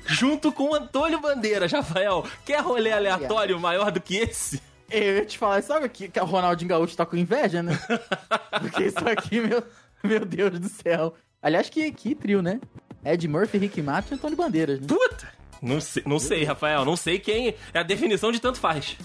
Junto 0.06 0.52
com 0.52 0.74
Antônio 0.74 1.20
Bandeiras, 1.20 1.72
Rafael. 1.72 2.24
Quer 2.46 2.62
rolê 2.62 2.92
aleatório 2.92 3.58
maior 3.58 3.90
do 3.90 4.00
que 4.00 4.16
esse? 4.16 4.62
Eu 4.90 5.16
ia 5.16 5.26
te 5.26 5.36
falar, 5.36 5.62
sabe 5.62 5.88
que, 5.88 6.08
que 6.08 6.18
o 6.18 6.24
Ronaldinho 6.24 6.68
Gaúcho 6.70 6.96
tá 6.96 7.04
com 7.04 7.16
inveja, 7.16 7.62
né? 7.62 7.78
Porque 8.58 8.84
isso 8.84 9.06
aqui, 9.06 9.38
meu, 9.38 9.62
meu 10.02 10.24
Deus 10.24 10.58
do 10.58 10.68
céu. 10.68 11.14
Aliás, 11.42 11.68
que, 11.68 11.92
que 11.92 12.14
trio, 12.14 12.40
né? 12.40 12.58
Ed 13.04 13.28
Murphy, 13.28 13.58
Rick 13.58 13.82
Martin 13.82 14.14
e 14.14 14.16
Antônio 14.16 14.36
Bandeiras, 14.36 14.80
né? 14.80 14.86
Puta! 14.86 15.28
Não 15.60 15.80
sei, 15.80 16.02
não 16.06 16.18
sei, 16.18 16.44
Rafael. 16.44 16.84
Não 16.84 16.96
sei 16.96 17.18
quem 17.18 17.54
é 17.72 17.78
a 17.78 17.82
definição 17.82 18.30
de 18.32 18.40
tanto 18.40 18.58
faz. 18.58 18.96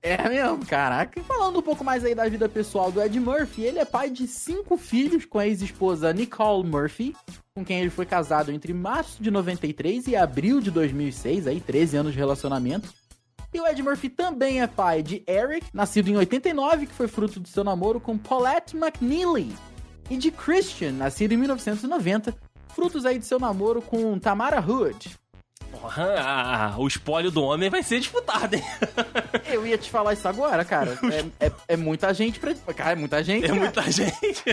É 0.00 0.28
mesmo, 0.28 0.64
caraca. 0.64 1.20
Falando 1.22 1.58
um 1.58 1.62
pouco 1.62 1.82
mais 1.82 2.04
aí 2.04 2.14
da 2.14 2.28
vida 2.28 2.48
pessoal 2.48 2.92
do 2.92 3.02
Ed 3.02 3.18
Murphy, 3.18 3.62
ele 3.62 3.78
é 3.80 3.84
pai 3.84 4.10
de 4.10 4.28
cinco 4.28 4.76
filhos 4.76 5.24
com 5.24 5.38
a 5.38 5.46
ex-esposa 5.46 6.12
Nicole 6.12 6.66
Murphy, 6.66 7.16
com 7.54 7.64
quem 7.64 7.80
ele 7.80 7.90
foi 7.90 8.06
casado 8.06 8.52
entre 8.52 8.72
março 8.72 9.20
de 9.20 9.30
93 9.30 10.06
e 10.06 10.16
abril 10.16 10.60
de 10.60 10.70
2006, 10.70 11.48
aí 11.48 11.60
13 11.60 11.96
anos 11.96 12.12
de 12.12 12.18
relacionamento. 12.18 12.88
E 13.52 13.60
o 13.60 13.66
Ed 13.66 13.82
Murphy 13.82 14.08
também 14.08 14.62
é 14.62 14.66
pai 14.66 15.02
de 15.02 15.24
Eric, 15.26 15.66
nascido 15.72 16.08
em 16.08 16.16
89, 16.16 16.86
que 16.86 16.94
foi 16.94 17.08
fruto 17.08 17.40
do 17.40 17.48
seu 17.48 17.64
namoro 17.64 17.98
com 17.98 18.16
Paulette 18.16 18.76
McNeely, 18.76 19.52
e 20.08 20.16
de 20.16 20.30
Christian, 20.30 20.92
nascido 20.92 21.32
em 21.32 21.36
1990, 21.38 22.34
frutos 22.68 23.04
aí 23.04 23.18
de 23.18 23.26
seu 23.26 23.40
namoro 23.40 23.82
com 23.82 24.18
Tamara 24.18 24.60
Hood. 24.60 25.10
Porra, 25.80 26.74
o 26.76 26.86
espólio 26.86 27.30
do 27.30 27.42
homem 27.42 27.70
vai 27.70 27.82
ser 27.82 28.00
disputado, 28.00 28.56
hein? 28.56 28.64
Eu 29.46 29.66
ia 29.66 29.78
te 29.78 29.90
falar 29.90 30.12
isso 30.12 30.26
agora, 30.26 30.64
cara. 30.64 30.98
É, 31.08 31.46
é, 31.46 31.52
é 31.68 31.76
muita 31.76 32.12
gente 32.12 32.38
pra. 32.38 32.54
Cara, 32.74 32.92
é 32.92 32.94
muita 32.94 33.22
gente. 33.24 33.44
É 33.44 33.48
cara. 33.48 33.60
muita 33.60 33.90
gente. 33.90 34.44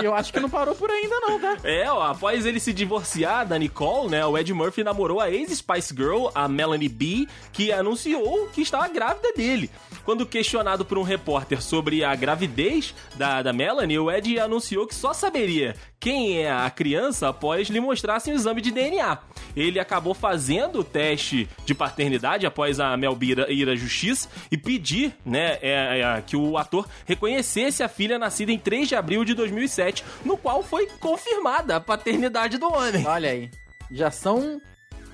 E 0.00 0.04
eu 0.04 0.14
acho 0.14 0.32
que 0.32 0.40
não 0.40 0.50
parou 0.50 0.74
por 0.74 0.90
ainda, 0.90 1.20
não, 1.20 1.40
tá? 1.40 1.56
É, 1.62 1.90
ó, 1.90 2.02
após 2.02 2.44
ele 2.44 2.58
se 2.58 2.72
divorciar 2.72 3.46
da 3.46 3.58
Nicole, 3.58 4.10
né, 4.10 4.26
o 4.26 4.36
Ed 4.36 4.52
Murphy 4.52 4.82
namorou 4.82 5.20
a 5.20 5.30
ex-Spice 5.30 5.94
Girl, 5.94 6.28
a 6.34 6.48
Melanie 6.48 6.88
B, 6.88 7.28
que 7.52 7.72
anunciou 7.72 8.48
que 8.48 8.60
estava 8.62 8.88
grávida 8.88 9.32
dele. 9.34 9.70
Quando 10.04 10.26
questionado 10.26 10.84
por 10.84 10.98
um 10.98 11.02
repórter 11.02 11.62
sobre 11.62 12.04
a 12.04 12.14
gravidez 12.14 12.94
da, 13.16 13.42
da 13.42 13.52
Melanie, 13.52 13.98
o 13.98 14.10
Ed 14.10 14.38
anunciou 14.38 14.86
que 14.86 14.94
só 14.94 15.12
saberia 15.12 15.74
quem 15.98 16.38
é 16.38 16.52
a 16.52 16.68
criança 16.68 17.28
após 17.28 17.68
lhe 17.68 17.80
mostrassem 17.80 18.34
o 18.34 18.36
exame 18.36 18.60
de 18.60 18.70
DNA. 18.70 19.18
Ele 19.56 19.80
acabou 19.80 20.12
fazendo 20.12 20.80
o 20.80 20.84
teste 20.84 21.48
de 21.64 21.74
paternidade 21.74 22.44
após 22.44 22.78
a 22.78 22.94
Mel 22.96 23.14
B 23.14 23.34
ir 23.48 23.68
à 23.68 23.74
justiça 23.74 24.28
e 24.50 24.58
pedir 24.58 25.14
né, 25.24 25.58
é, 25.62 26.00
é, 26.00 26.22
que 26.22 26.36
o 26.36 26.58
ator 26.58 26.86
reconhecesse 27.06 27.82
a 27.82 27.88
filha 27.88 28.18
nascida 28.18 28.52
em 28.52 28.58
3 28.58 28.88
de 28.88 28.94
abril 28.94 29.24
de 29.24 29.32
2007, 29.32 30.04
no 30.24 30.36
qual 30.36 30.62
foi 30.62 30.86
confirmada 31.00 31.76
a 31.76 31.80
paternidade 31.80 32.58
do 32.58 32.66
homem. 32.66 33.06
Olha 33.06 33.30
aí. 33.30 33.50
Já 33.90 34.10
são 34.10 34.60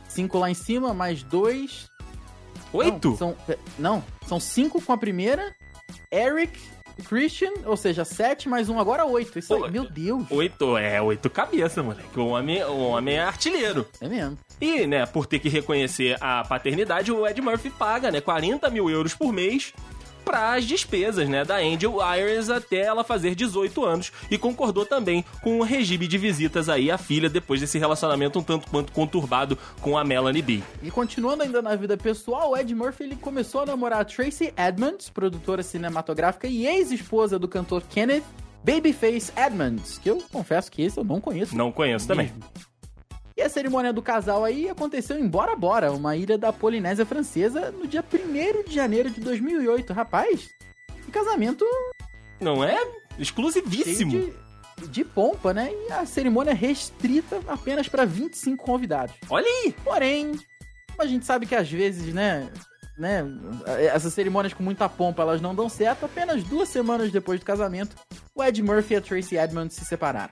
cinco 0.08 0.38
lá 0.38 0.50
em 0.50 0.54
cima, 0.54 0.92
mais 0.92 1.22
dois. 1.22 1.88
Oito? 2.72 3.10
Não, 3.10 3.16
são, 3.16 3.36
não, 3.78 4.04
são 4.26 4.40
cinco 4.40 4.80
com 4.80 4.92
a 4.92 4.98
primeira. 4.98 5.54
Eric, 6.12 6.58
Christian, 7.00 7.52
ou 7.64 7.76
seja, 7.76 8.04
sete 8.04 8.48
mais 8.48 8.68
um, 8.68 8.78
agora 8.78 9.04
oito. 9.04 9.38
Isso 9.38 9.56
Pô, 9.56 9.64
aí, 9.64 9.70
meu 9.70 9.88
Deus. 9.88 10.24
Oito, 10.30 10.76
é, 10.76 11.00
oito 11.00 11.28
cabeças, 11.28 11.84
moleque. 11.84 12.18
O 12.18 12.28
homem, 12.28 12.62
o 12.64 12.78
homem 12.78 13.16
é 13.16 13.22
artilheiro. 13.22 13.86
É 14.00 14.08
mesmo. 14.08 14.38
E, 14.60 14.86
né, 14.86 15.06
por 15.06 15.26
ter 15.26 15.38
que 15.38 15.48
reconhecer 15.48 16.16
a 16.20 16.44
paternidade, 16.44 17.10
o 17.10 17.26
Ed 17.26 17.40
Murphy 17.40 17.70
paga, 17.70 18.10
né, 18.10 18.20
40 18.20 18.68
mil 18.70 18.90
euros 18.90 19.14
por 19.14 19.32
mês 19.32 19.72
para 20.30 20.54
as 20.54 20.64
despesas, 20.64 21.28
né, 21.28 21.44
da 21.44 21.56
Angel 21.56 21.96
Irons 22.16 22.50
até 22.50 22.82
ela 22.82 23.02
fazer 23.02 23.34
18 23.34 23.84
anos 23.84 24.12
e 24.30 24.38
concordou 24.38 24.86
também 24.86 25.24
com 25.42 25.58
o 25.58 25.64
regime 25.64 26.06
de 26.06 26.16
visitas 26.16 26.68
aí 26.68 26.88
à 26.88 26.96
filha 26.96 27.28
depois 27.28 27.60
desse 27.60 27.80
relacionamento 27.80 28.38
um 28.38 28.42
tanto 28.42 28.70
quanto 28.70 28.92
conturbado 28.92 29.58
com 29.80 29.98
a 29.98 30.04
Melanie 30.04 30.40
B. 30.40 30.62
E 30.84 30.88
continuando 30.88 31.42
ainda 31.42 31.60
na 31.60 31.74
vida 31.74 31.96
pessoal, 31.96 32.52
o 32.52 32.56
Ed 32.56 32.72
Murphy 32.72 33.02
ele 33.02 33.16
começou 33.16 33.62
a 33.62 33.66
namorar 33.66 34.02
a 34.02 34.04
Tracy 34.04 34.54
Edmonds, 34.56 35.10
produtora 35.10 35.64
cinematográfica 35.64 36.46
e 36.46 36.64
ex-esposa 36.64 37.36
do 37.36 37.48
cantor 37.48 37.82
Kenneth 37.90 38.22
Babyface 38.62 39.32
Edmonds, 39.36 39.98
que 39.98 40.08
eu 40.10 40.22
confesso 40.30 40.70
que 40.70 40.80
esse 40.80 40.96
eu 40.96 41.02
não 41.02 41.20
conheço. 41.20 41.56
Não 41.56 41.72
conheço 41.72 42.06
também. 42.06 42.26
mesmo. 42.26 42.69
E 43.40 43.42
a 43.42 43.48
cerimônia 43.48 43.90
do 43.90 44.02
casal 44.02 44.44
aí 44.44 44.68
aconteceu 44.68 45.18
em 45.18 45.26
Bora 45.26 45.56
Bora, 45.56 45.92
uma 45.92 46.14
ilha 46.14 46.36
da 46.36 46.52
Polinésia 46.52 47.06
Francesa, 47.06 47.70
no 47.70 47.86
dia 47.86 48.04
1 48.04 48.68
de 48.68 48.74
janeiro 48.74 49.08
de 49.08 49.18
2008. 49.18 49.94
Rapaz, 49.94 50.50
que 51.06 51.10
casamento 51.10 51.64
Não 52.38 52.62
é? 52.62 52.76
Exclusivíssimo. 53.18 54.10
de, 54.10 54.88
de 54.88 55.04
pompa, 55.06 55.54
né? 55.54 55.70
E 55.72 55.90
a 55.90 56.04
cerimônia 56.04 56.52
restrita 56.52 57.40
apenas 57.48 57.88
para 57.88 58.04
25 58.04 58.62
convidados. 58.62 59.16
Olha 59.30 59.46
aí! 59.46 59.74
Porém, 59.82 60.38
a 60.98 61.06
gente 61.06 61.24
sabe 61.24 61.46
que 61.46 61.54
às 61.54 61.70
vezes, 61.70 62.12
né, 62.12 62.46
né, 63.00 63.26
essas 63.78 64.12
cerimônias 64.12 64.52
com 64.52 64.62
muita 64.62 64.88
pompa, 64.88 65.22
elas 65.22 65.40
não 65.40 65.54
dão 65.54 65.68
certo. 65.68 66.04
Apenas 66.04 66.44
duas 66.44 66.68
semanas 66.68 67.10
depois 67.10 67.40
do 67.40 67.46
casamento, 67.46 67.96
o 68.34 68.44
Ed 68.44 68.62
Murphy 68.62 68.94
e 68.94 68.96
a 68.98 69.00
Tracy 69.00 69.38
Edmonds 69.38 69.74
se 69.74 69.84
separaram. 69.84 70.30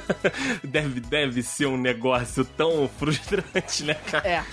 deve, 0.62 1.00
deve 1.00 1.42
ser 1.42 1.66
um 1.66 1.78
negócio 1.78 2.44
tão 2.44 2.86
frustrante, 2.88 3.84
né, 3.84 3.94
cara? 3.94 4.28
É, 4.28 4.44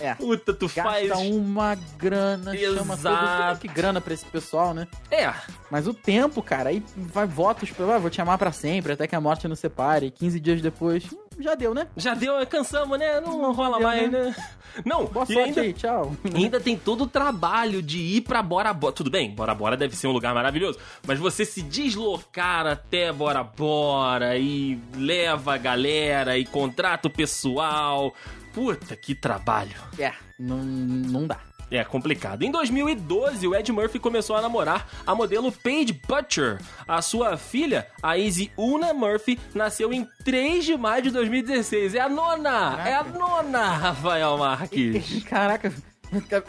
é. 0.00 0.14
Puta, 0.14 0.52
tu 0.52 0.68
faz. 0.68 1.08
Gasta 1.08 1.24
uma 1.24 1.76
grana, 1.98 2.56
chama 2.56 2.96
todo 2.96 3.12
Exato. 3.12 3.60
que 3.60 3.68
grana 3.68 4.00
pra 4.00 4.14
esse 4.14 4.24
pessoal, 4.24 4.74
né? 4.74 4.88
É, 5.10 5.32
Mas 5.70 5.86
o 5.86 5.94
tempo, 5.94 6.42
cara, 6.42 6.70
aí 6.70 6.82
vai 6.96 7.26
votos 7.26 7.70
pra, 7.70 7.96
ah, 7.96 7.98
vou 7.98 8.10
te 8.10 8.20
amar 8.20 8.38
pra 8.38 8.52
sempre, 8.52 8.92
até 8.92 9.06
que 9.06 9.14
a 9.14 9.20
morte 9.20 9.46
nos 9.46 9.58
separe. 9.58 10.10
15 10.10 10.40
dias 10.40 10.62
depois, 10.62 11.04
já 11.38 11.54
deu, 11.54 11.74
né? 11.74 11.86
já 11.96 12.14
deu, 12.14 12.34
cansamos, 12.46 12.98
né? 12.98 13.20
Não 13.20 13.52
rola 13.52 13.78
Deu, 13.78 13.86
mais, 13.86 14.10
né? 14.10 14.24
né? 14.24 14.36
Não, 14.84 15.06
Boa 15.06 15.24
e 15.28 15.32
sorte 15.32 15.48
ainda, 15.48 15.60
aí, 15.60 15.72
tchau. 15.72 16.16
ainda 16.34 16.58
tem 16.58 16.76
todo 16.76 17.04
o 17.04 17.06
trabalho 17.06 17.80
de 17.80 17.98
ir 17.98 18.22
pra 18.22 18.42
Bora 18.42 18.72
Bora. 18.72 18.92
Tudo 18.92 19.10
bem, 19.10 19.30
Bora 19.30 19.54
Bora 19.54 19.76
deve 19.76 19.94
ser 19.94 20.08
um 20.08 20.12
lugar 20.12 20.34
maravilhoso, 20.34 20.78
mas 21.06 21.18
você 21.18 21.44
se 21.44 21.62
deslocar 21.62 22.66
até 22.66 23.12
Bora 23.12 23.44
Bora 23.44 24.36
e 24.36 24.78
leva 24.96 25.54
a 25.54 25.58
galera 25.58 26.36
e 26.38 26.44
contrata 26.44 27.08
o 27.08 27.10
pessoal. 27.10 28.12
Puta, 28.52 28.96
que 28.96 29.14
trabalho. 29.14 29.76
É, 29.98 30.12
não, 30.38 30.58
não 30.58 31.26
dá. 31.26 31.38
É 31.70 31.82
complicado. 31.82 32.42
Em 32.42 32.50
2012, 32.50 33.46
o 33.48 33.54
Ed 33.54 33.72
Murphy 33.72 33.98
começou 33.98 34.36
a 34.36 34.42
namorar 34.42 34.88
a 35.06 35.14
modelo 35.14 35.50
Paige 35.50 35.92
Butcher. 36.06 36.60
A 36.86 37.02
sua 37.02 37.36
filha, 37.36 37.86
a 38.02 38.16
Izzy 38.16 38.52
Una 38.56 38.92
Murphy, 38.94 39.38
nasceu 39.54 39.92
em 39.92 40.06
3 40.24 40.64
de 40.64 40.76
maio 40.76 41.02
de 41.02 41.10
2016. 41.10 41.94
É 41.94 42.00
a 42.00 42.08
nona! 42.08 42.80
É 42.86 42.94
a 42.94 43.04
nona, 43.04 43.70
Rafael 43.70 44.36
Marques. 44.36 45.24
Caraca, 45.28 45.72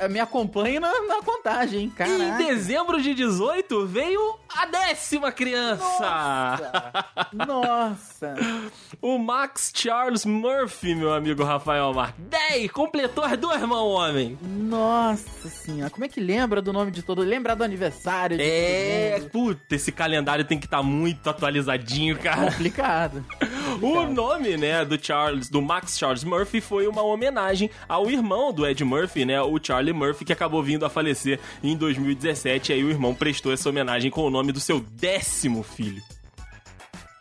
me 0.10 0.19
acompanha 0.19 0.79
na, 0.79 0.91
na 1.03 1.22
contagem? 1.24 1.88
E 1.88 1.91
Caraca. 1.91 2.24
em 2.24 2.38
dezembro 2.38 3.01
de 3.01 3.13
18 3.13 3.86
veio 3.88 4.39
a 4.57 4.65
décima 4.65 5.31
criança. 5.31 6.57
Nossa! 7.33 8.35
O 9.01 9.17
Max 9.17 9.71
Charles 9.75 10.25
Murphy, 10.25 10.95
meu 10.95 11.13
amigo 11.13 11.43
Rafael 11.43 11.93
Marques. 11.93 12.24
10! 12.29 12.71
Completou 12.71 13.24
as 13.24 13.38
duas 13.38 13.62
mãos, 13.62 13.85
homem. 13.95 14.38
Nossa 14.41 15.50
senhora, 15.50 15.89
como 15.89 16.05
é 16.05 16.07
que 16.07 16.19
lembra 16.19 16.62
do 16.62 16.71
nome 16.71 16.91
de 16.91 17.01
todo? 17.03 17.21
Lembra 17.21 17.55
do 17.55 17.63
aniversário? 17.63 18.38
de 18.38 18.43
É, 18.43 19.19
puta, 19.31 19.75
esse 19.75 19.91
calendário 19.91 20.45
tem 20.45 20.57
que 20.57 20.65
estar 20.65 20.81
muito 20.83 21.29
atualizadinho, 21.29 22.17
cara. 22.17 22.51
complicado. 22.51 23.24
O 23.81 24.03
nome, 24.03 24.57
né, 24.57 24.85
do 24.85 25.03
Charles, 25.03 25.50
do 25.50 25.62
Max 25.62 25.97
Charles 25.97 26.24
Murphy 26.24 26.62
foi 26.62 26.88
uma 26.88 27.01
homenagem 27.01 27.69
ao 27.88 28.09
irmão 28.09 28.53
do 28.53 28.65
Ed 28.65 28.83
Murphy, 28.83 29.25
né, 29.25 29.41
o 29.41 29.59
Charlie 29.62 29.93
Murphy, 29.93 30.24
que 30.25 30.33
acabou 30.33 30.63
vindo 30.63 30.85
a 30.85 30.89
falecer 30.89 31.39
em 31.63 31.75
2017. 31.75 32.71
Aí 32.74 32.83
o 32.83 32.89
irmão 32.89 33.13
prestou 33.13 33.51
essa 33.51 33.69
homenagem 33.69 34.09
com 34.12 34.21
o 34.21 34.29
nome 34.29 34.44
do 34.51 34.59
seu 34.59 34.79
décimo 34.79 35.63
filho. 35.63 36.01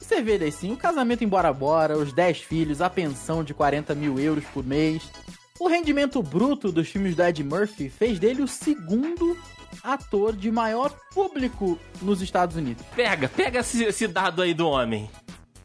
Você 0.00 0.20
vê 0.20 0.36
daí 0.38 0.52
sim, 0.52 0.72
o 0.72 0.76
casamento 0.76 1.24
em 1.24 1.28
Bora 1.28 1.52
Bora, 1.52 1.96
os 1.96 2.12
10 2.12 2.38
filhos, 2.38 2.80
a 2.82 2.90
pensão 2.90 3.42
de 3.42 3.54
40 3.54 3.94
mil 3.94 4.18
euros 4.18 4.44
por 4.52 4.64
mês. 4.64 5.02
O 5.58 5.68
rendimento 5.68 6.22
bruto 6.22 6.70
dos 6.70 6.88
filmes 6.88 7.14
do 7.16 7.22
Ed 7.22 7.42
Murphy 7.42 7.88
fez 7.88 8.18
dele 8.18 8.42
o 8.42 8.48
segundo 8.48 9.36
ator 9.82 10.34
de 10.36 10.50
maior 10.50 10.90
público 11.12 11.78
nos 12.02 12.20
Estados 12.20 12.56
Unidos. 12.56 12.84
Pega, 12.94 13.28
pega 13.28 13.60
esse, 13.60 13.82
esse 13.84 14.06
dado 14.06 14.42
aí 14.42 14.52
do 14.52 14.68
homem. 14.68 15.08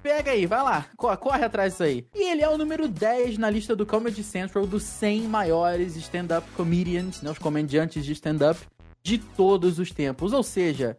Pega 0.02 0.32
aí, 0.32 0.46
vai 0.46 0.64
lá, 0.64 0.86
co- 0.96 1.16
corre 1.18 1.44
atrás 1.44 1.74
disso 1.74 1.84
aí. 1.84 2.08
E 2.16 2.32
ele 2.32 2.42
é 2.42 2.50
o 2.50 2.58
número 2.58 2.88
10 2.88 3.38
na 3.38 3.50
lista 3.50 3.76
do 3.76 3.86
Comedy 3.86 4.24
Central 4.24 4.66
dos 4.66 4.84
100 4.84 5.24
maiores 5.24 5.98
stand-up 5.98 6.48
comedians, 6.52 7.22
né, 7.22 7.30
os 7.30 7.38
comediantes 7.38 8.06
de 8.06 8.14
stand-up 8.14 8.60
de 9.04 9.18
todos 9.18 9.78
os 9.80 9.92
tempos. 9.92 10.32
Ou 10.32 10.42
seja, 10.44 10.98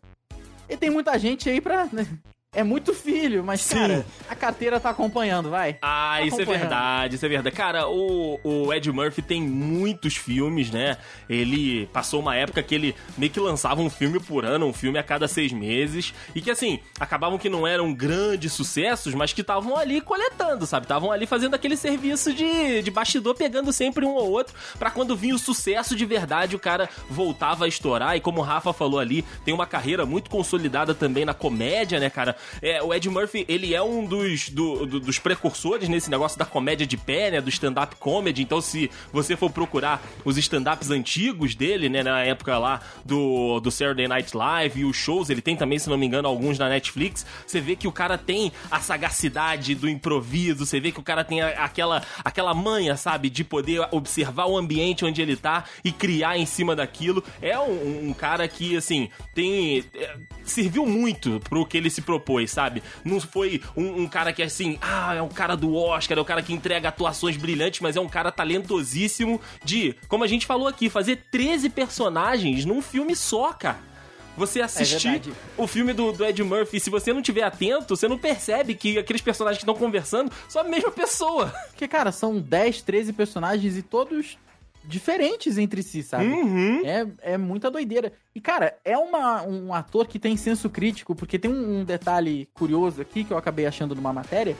ele 0.70 0.78
tem 0.78 0.90
muita 0.90 1.18
gente 1.18 1.48
aí 1.50 1.60
pra. 1.60 1.86
né, 1.92 2.06
É 2.52 2.64
muito 2.64 2.92
filho, 2.92 3.44
mas, 3.44 3.60
Sim. 3.60 3.76
cara, 3.76 4.06
a 4.28 4.34
carteira 4.34 4.80
tá 4.80 4.90
acompanhando, 4.90 5.50
vai. 5.50 5.78
Ah, 5.80 6.16
Tá 6.18 6.22
isso 6.22 6.40
é 6.42 6.44
verdade, 6.44 7.14
isso 7.14 7.24
é 7.24 7.28
verdade. 7.28 7.54
Cara, 7.54 7.88
o, 7.88 8.40
o 8.42 8.74
Ed 8.74 8.90
Murphy 8.90 9.22
tem 9.22 9.40
muitos 9.40 10.16
filmes, 10.16 10.68
né? 10.68 10.96
Ele 11.28 11.86
passou 11.92 12.18
uma 12.18 12.34
época 12.34 12.60
que 12.60 12.74
ele 12.74 12.96
meio 13.16 13.30
que 13.30 13.38
lançava 13.38 13.80
um 13.80 13.88
filme 13.88 14.18
por 14.18 14.44
ano, 14.44 14.66
um 14.66 14.72
filme 14.72 14.98
a 14.98 15.02
cada 15.04 15.28
seis 15.28 15.52
meses, 15.52 16.12
e 16.34 16.40
que, 16.42 16.50
assim, 16.50 16.80
acabavam 16.98 17.38
que 17.38 17.48
não 17.48 17.64
eram 17.64 17.94
grandes 17.94 18.52
sucessos, 18.52 19.14
mas 19.14 19.32
que 19.32 19.42
estavam 19.42 19.76
ali 19.76 20.00
coletando, 20.00 20.66
sabe? 20.66 20.86
Estavam 20.86 21.12
ali 21.12 21.26
fazendo 21.26 21.54
aquele 21.54 21.76
serviço 21.76 22.32
de, 22.34 22.82
de 22.82 22.90
bastidor, 22.90 23.36
pegando 23.36 23.72
sempre 23.72 24.04
um 24.04 24.14
ou 24.14 24.28
outro, 24.28 24.56
pra 24.76 24.90
quando 24.90 25.16
vinha 25.16 25.36
o 25.36 25.38
sucesso 25.38 25.94
de 25.94 26.04
verdade, 26.04 26.56
o 26.56 26.58
cara 26.58 26.88
voltava 27.08 27.66
a 27.66 27.68
estourar. 27.68 28.16
E 28.16 28.20
como 28.20 28.40
o 28.40 28.44
Rafa 28.44 28.72
falou 28.72 28.98
ali, 28.98 29.24
tem 29.44 29.54
uma 29.54 29.68
carreira 29.68 30.04
muito 30.04 30.28
consolidada 30.28 30.96
também 30.96 31.24
na 31.24 31.32
comédia, 31.32 32.00
né, 32.00 32.10
cara? 32.10 32.39
É, 32.62 32.82
o 32.82 32.92
Ed 32.94 33.08
Murphy, 33.08 33.44
ele 33.48 33.74
é 33.74 33.82
um 33.82 34.04
dos, 34.04 34.48
do- 34.50 34.86
do- 34.86 35.00
dos 35.00 35.18
precursores 35.18 35.88
nesse 35.88 36.10
negócio 36.10 36.38
da 36.38 36.44
comédia 36.44 36.86
de 36.86 36.96
pé, 36.96 37.30
né? 37.30 37.40
Do 37.40 37.48
stand-up 37.50 37.96
comedy. 37.96 38.42
Então, 38.42 38.60
se 38.60 38.90
você 39.12 39.36
for 39.36 39.50
procurar 39.50 40.02
os 40.24 40.36
stand-ups 40.38 40.90
antigos 40.90 41.54
dele, 41.54 41.88
né? 41.88 42.02
Na 42.02 42.20
época 42.22 42.56
lá 42.58 42.80
do, 43.04 43.60
do 43.60 43.70
Saturday 43.70 44.06
Night 44.08 44.36
Live 44.36 44.80
e 44.80 44.84
os 44.84 44.96
shows, 44.96 45.30
ele 45.30 45.40
tem 45.42 45.56
também, 45.56 45.78
se 45.78 45.88
não 45.88 45.96
me 45.98 46.06
engano, 46.06 46.28
alguns 46.28 46.58
na 46.58 46.68
Netflix. 46.68 47.24
Você 47.46 47.60
vê 47.60 47.74
que 47.76 47.88
o 47.88 47.92
cara 47.92 48.16
tem 48.18 48.52
a 48.70 48.80
sagacidade 48.80 49.74
do 49.74 49.88
improviso, 49.88 50.64
você 50.66 50.78
vê 50.80 50.92
que 50.92 51.00
o 51.00 51.02
cara 51.02 51.24
tem 51.24 51.40
aquela, 51.42 52.02
aquela 52.24 52.54
manha, 52.54 52.96
sabe? 52.96 53.28
De 53.30 53.42
poder 53.44 53.86
observar 53.90 54.46
o 54.46 54.56
ambiente 54.56 55.04
onde 55.04 55.20
ele 55.20 55.36
tá 55.36 55.64
e 55.84 55.90
criar 55.92 56.36
em 56.38 56.46
cima 56.46 56.76
daquilo. 56.76 57.22
É 57.42 57.58
um, 57.58 58.08
um 58.08 58.12
cara 58.12 58.46
que, 58.48 58.76
assim, 58.76 59.08
tem. 59.34 59.84
é, 59.94 60.16
serviu 60.44 60.84
muito 60.86 61.40
pro 61.48 61.64
que 61.66 61.76
ele 61.76 61.90
se 61.90 62.02
propôs 62.02 62.29
propôs, 62.30 62.50
sabe? 62.50 62.82
Não 63.04 63.20
foi 63.20 63.60
um, 63.76 64.02
um 64.02 64.08
cara 64.08 64.32
que 64.32 64.42
assim, 64.42 64.78
ah, 64.80 65.14
é 65.14 65.22
um 65.22 65.28
cara 65.28 65.56
do 65.56 65.74
Oscar, 65.74 66.16
é 66.16 66.20
o 66.20 66.22
um 66.22 66.26
cara 66.26 66.42
que 66.42 66.52
entrega 66.52 66.88
atuações 66.88 67.36
brilhantes, 67.36 67.80
mas 67.80 67.96
é 67.96 68.00
um 68.00 68.08
cara 68.08 68.30
talentosíssimo 68.30 69.40
de, 69.64 69.96
como 70.08 70.22
a 70.22 70.26
gente 70.26 70.46
falou 70.46 70.68
aqui, 70.68 70.88
fazer 70.88 71.24
13 71.30 71.70
personagens 71.70 72.64
num 72.64 72.80
filme 72.80 73.16
só, 73.16 73.52
cara 73.52 73.90
você 74.36 74.62
assistir 74.62 75.08
é 75.08 75.20
o 75.60 75.66
filme 75.66 75.92
do, 75.92 76.12
do, 76.12 76.24
Ed 76.24 76.42
Murphy, 76.42 76.80
se 76.80 76.88
você 76.88 77.12
não 77.12 77.20
tiver 77.20 77.42
atento, 77.42 77.94
você 77.94 78.08
não 78.08 78.16
percebe 78.16 78.74
que 78.74 78.96
aqueles 78.96 79.20
personagens 79.20 79.58
que 79.58 79.70
estão 79.70 79.74
conversando 79.74 80.32
são 80.48 80.62
a 80.62 80.64
mesma 80.64 80.90
pessoa. 80.90 81.52
Porque, 81.68 81.86
cara, 81.86 82.10
são 82.10 82.38
10, 82.40 82.80
13 82.80 83.12
personagens 83.12 83.76
e 83.76 83.82
todos 83.82 84.38
diferentes 84.84 85.58
entre 85.58 85.82
si, 85.82 86.02
sabe? 86.02 86.26
Uhum. 86.26 86.82
É, 86.84 87.06
é 87.34 87.38
muita 87.38 87.70
doideira. 87.70 88.12
E, 88.34 88.40
cara, 88.40 88.76
é 88.84 88.96
uma, 88.96 89.42
um 89.42 89.74
ator 89.74 90.06
que 90.06 90.18
tem 90.18 90.36
senso 90.36 90.68
crítico, 90.70 91.14
porque 91.14 91.38
tem 91.38 91.50
um, 91.50 91.80
um 91.80 91.84
detalhe 91.84 92.48
curioso 92.54 93.00
aqui 93.00 93.24
que 93.24 93.32
eu 93.32 93.38
acabei 93.38 93.66
achando 93.66 93.94
numa 93.94 94.12
matéria, 94.12 94.56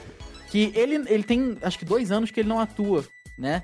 que 0.49 0.71
ele, 0.75 0.95
ele 1.07 1.23
tem, 1.23 1.57
acho 1.61 1.79
que 1.79 1.85
dois 1.85 2.11
anos 2.11 2.31
que 2.31 2.39
ele 2.39 2.49
não 2.49 2.59
atua, 2.59 3.05
né? 3.37 3.63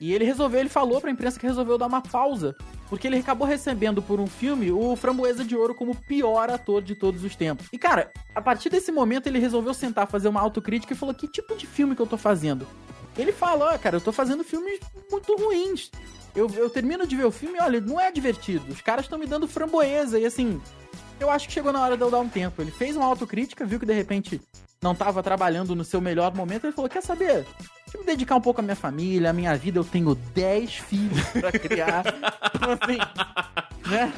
E 0.00 0.12
ele 0.12 0.24
resolveu, 0.24 0.60
ele 0.60 0.68
falou 0.68 1.00
pra 1.00 1.10
imprensa 1.10 1.38
que 1.38 1.46
resolveu 1.46 1.76
dar 1.76 1.86
uma 1.86 2.00
pausa, 2.00 2.54
porque 2.88 3.06
ele 3.06 3.18
acabou 3.18 3.46
recebendo 3.46 4.02
por 4.02 4.20
um 4.20 4.26
filme 4.26 4.70
o 4.70 4.96
Framboesa 4.96 5.44
de 5.44 5.54
Ouro 5.54 5.74
como 5.74 5.94
pior 5.94 6.50
ator 6.50 6.82
de 6.82 6.94
todos 6.94 7.22
os 7.24 7.36
tempos. 7.36 7.68
E 7.72 7.78
cara, 7.78 8.10
a 8.34 8.40
partir 8.40 8.70
desse 8.70 8.90
momento 8.90 9.26
ele 9.26 9.38
resolveu 9.38 9.74
sentar, 9.74 10.06
fazer 10.06 10.28
uma 10.28 10.40
autocrítica 10.40 10.92
e 10.92 10.96
falou: 10.96 11.14
que 11.14 11.28
tipo 11.28 11.56
de 11.56 11.66
filme 11.66 11.94
que 11.94 12.02
eu 12.02 12.06
tô 12.06 12.16
fazendo? 12.16 12.66
Ele 13.16 13.32
fala, 13.32 13.74
ó, 13.74 13.78
cara, 13.78 13.96
eu 13.96 14.00
tô 14.00 14.12
fazendo 14.12 14.42
filmes 14.44 14.80
muito 15.10 15.36
ruins. 15.36 15.90
Eu, 16.34 16.50
eu 16.56 16.68
termino 16.68 17.06
de 17.06 17.16
ver 17.16 17.26
o 17.26 17.30
filme 17.30 17.58
e 17.58 17.62
olha, 17.62 17.80
não 17.80 18.00
é 18.00 18.10
divertido. 18.10 18.72
Os 18.72 18.80
caras 18.80 19.04
estão 19.04 19.18
me 19.18 19.26
dando 19.26 19.46
framboesa. 19.46 20.18
E 20.18 20.26
assim, 20.26 20.60
eu 21.20 21.30
acho 21.30 21.46
que 21.46 21.54
chegou 21.54 21.72
na 21.72 21.80
hora 21.80 21.96
de 21.96 22.02
eu 22.02 22.10
dar 22.10 22.18
um 22.18 22.28
tempo. 22.28 22.60
Ele 22.60 22.72
fez 22.72 22.96
uma 22.96 23.06
autocrítica, 23.06 23.64
viu 23.64 23.78
que 23.78 23.86
de 23.86 23.94
repente 23.94 24.40
não 24.82 24.94
tava 24.94 25.22
trabalhando 25.22 25.74
no 25.74 25.84
seu 25.84 26.00
melhor 26.00 26.34
momento. 26.34 26.64
Ele 26.64 26.72
falou: 26.72 26.90
Quer 26.90 27.02
saber? 27.02 27.46
Deixa 27.84 27.96
eu 27.96 28.00
me 28.00 28.06
dedicar 28.06 28.34
um 28.34 28.40
pouco 28.40 28.60
à 28.60 28.62
minha 28.62 28.76
família, 28.76 29.30
à 29.30 29.32
minha 29.32 29.56
vida. 29.56 29.78
Eu 29.78 29.84
tenho 29.84 30.14
10 30.14 30.74
filhos 30.74 31.24
pra 31.28 31.52
criar. 31.52 32.04
então, 32.54 32.72
assim, 32.72 32.98
né? 33.88 34.12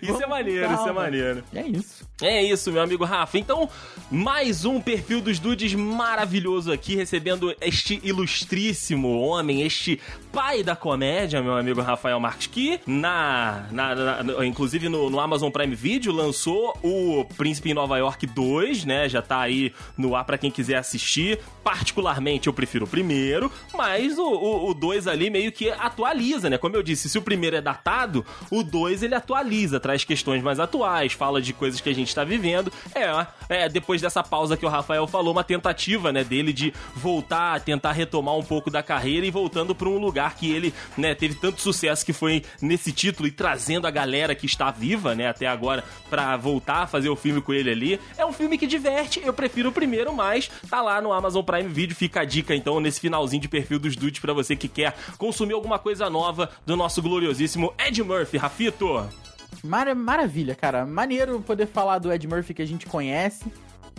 Isso 0.00 0.12
Vamos 0.12 0.22
é 0.22 0.26
maneiro, 0.26 0.74
isso 0.74 0.88
é 0.88 0.92
maneiro. 0.92 1.44
É 1.54 1.62
isso. 1.62 2.09
É 2.22 2.42
isso, 2.42 2.70
meu 2.70 2.82
amigo 2.82 3.04
Rafa. 3.04 3.38
Então, 3.38 3.68
mais 4.10 4.64
um 4.64 4.80
perfil 4.80 5.20
dos 5.20 5.38
dudes 5.38 5.74
maravilhoso 5.74 6.70
aqui, 6.70 6.94
recebendo 6.94 7.54
este 7.60 7.98
ilustríssimo 8.02 9.20
homem, 9.20 9.62
este 9.62 9.98
pai 10.30 10.62
da 10.62 10.76
comédia, 10.76 11.42
meu 11.42 11.56
amigo 11.56 11.80
Rafael 11.80 12.20
Marques, 12.20 12.46
que 12.46 12.80
na, 12.86 13.66
na, 13.70 13.94
na 13.94 14.46
inclusive 14.46 14.88
no, 14.88 15.08
no, 15.08 15.18
Amazon 15.18 15.50
Prime 15.50 15.74
Video 15.74 16.12
lançou 16.12 16.76
o 16.82 17.24
Príncipe 17.36 17.70
em 17.70 17.74
Nova 17.74 17.96
York 17.98 18.26
2, 18.26 18.84
né? 18.84 19.08
Já 19.08 19.22
tá 19.22 19.40
aí 19.40 19.72
no 19.96 20.14
ar 20.14 20.24
para 20.24 20.36
quem 20.36 20.50
quiser 20.50 20.76
assistir. 20.76 21.38
Particularmente 21.64 22.48
eu 22.48 22.52
prefiro 22.52 22.84
o 22.84 22.88
primeiro, 22.88 23.50
mas 23.74 24.18
o 24.18 24.74
2 24.74 25.06
ali 25.06 25.30
meio 25.30 25.52
que 25.52 25.70
atualiza, 25.70 26.50
né? 26.50 26.58
Como 26.58 26.76
eu 26.76 26.82
disse, 26.82 27.08
se 27.08 27.18
o 27.18 27.22
primeiro 27.22 27.56
é 27.56 27.60
datado, 27.60 28.24
o 28.50 28.62
2 28.62 29.02
ele 29.02 29.14
atualiza, 29.14 29.80
traz 29.80 30.04
questões 30.04 30.42
mais 30.42 30.60
atuais, 30.60 31.12
fala 31.12 31.40
de 31.40 31.52
coisas 31.52 31.80
que 31.80 31.88
a 31.88 31.94
gente 31.94 32.09
está 32.10 32.24
vivendo. 32.24 32.72
É, 32.94 33.26
é, 33.48 33.68
depois 33.68 34.00
dessa 34.00 34.22
pausa 34.22 34.56
que 34.56 34.66
o 34.66 34.68
Rafael 34.68 35.06
falou, 35.06 35.32
uma 35.32 35.44
tentativa, 35.44 36.12
né, 36.12 36.22
dele 36.22 36.52
de 36.52 36.72
voltar, 36.94 37.60
tentar 37.60 37.92
retomar 37.92 38.36
um 38.36 38.42
pouco 38.42 38.70
da 38.70 38.82
carreira 38.82 39.26
e 39.26 39.30
voltando 39.30 39.74
para 39.74 39.88
um 39.88 39.98
lugar 39.98 40.36
que 40.36 40.50
ele, 40.50 40.74
né, 40.96 41.14
teve 41.14 41.34
tanto 41.34 41.60
sucesso 41.60 42.04
que 42.04 42.12
foi 42.12 42.44
nesse 42.60 42.92
título 42.92 43.28
e 43.28 43.30
trazendo 43.30 43.86
a 43.86 43.90
galera 43.90 44.34
que 44.34 44.46
está 44.46 44.70
viva, 44.70 45.14
né, 45.14 45.28
até 45.28 45.46
agora 45.46 45.84
para 46.08 46.36
voltar 46.36 46.82
a 46.82 46.86
fazer 46.86 47.08
o 47.08 47.16
filme 47.16 47.40
com 47.40 47.52
ele 47.52 47.70
ali. 47.70 48.00
É 48.16 48.24
um 48.24 48.32
filme 48.32 48.58
que 48.58 48.66
diverte, 48.66 49.20
eu 49.24 49.32
prefiro 49.32 49.70
o 49.70 49.72
primeiro, 49.72 50.12
mas 50.12 50.50
tá 50.68 50.80
lá 50.82 51.00
no 51.00 51.12
Amazon 51.12 51.42
Prime 51.42 51.68
Video, 51.68 51.96
fica 51.96 52.20
a 52.20 52.24
dica 52.24 52.54
então 52.54 52.80
nesse 52.80 53.00
finalzinho 53.00 53.42
de 53.42 53.48
perfil 53.48 53.78
dos 53.78 53.96
dudes 53.96 54.20
para 54.20 54.32
você 54.32 54.54
que 54.56 54.68
quer 54.68 54.94
consumir 55.18 55.54
alguma 55.54 55.78
coisa 55.78 56.08
nova 56.10 56.50
do 56.66 56.76
nosso 56.76 57.00
gloriosíssimo 57.02 57.72
Ed 57.78 58.02
Murphy, 58.02 58.36
Rafito. 58.36 59.29
Mar 59.62 59.94
maravilha, 59.94 60.54
cara. 60.54 60.86
Maneiro 60.86 61.40
poder 61.40 61.66
falar 61.66 61.98
do 61.98 62.12
Ed 62.12 62.26
Murphy 62.26 62.54
que 62.54 62.62
a 62.62 62.66
gente 62.66 62.86
conhece, 62.86 63.44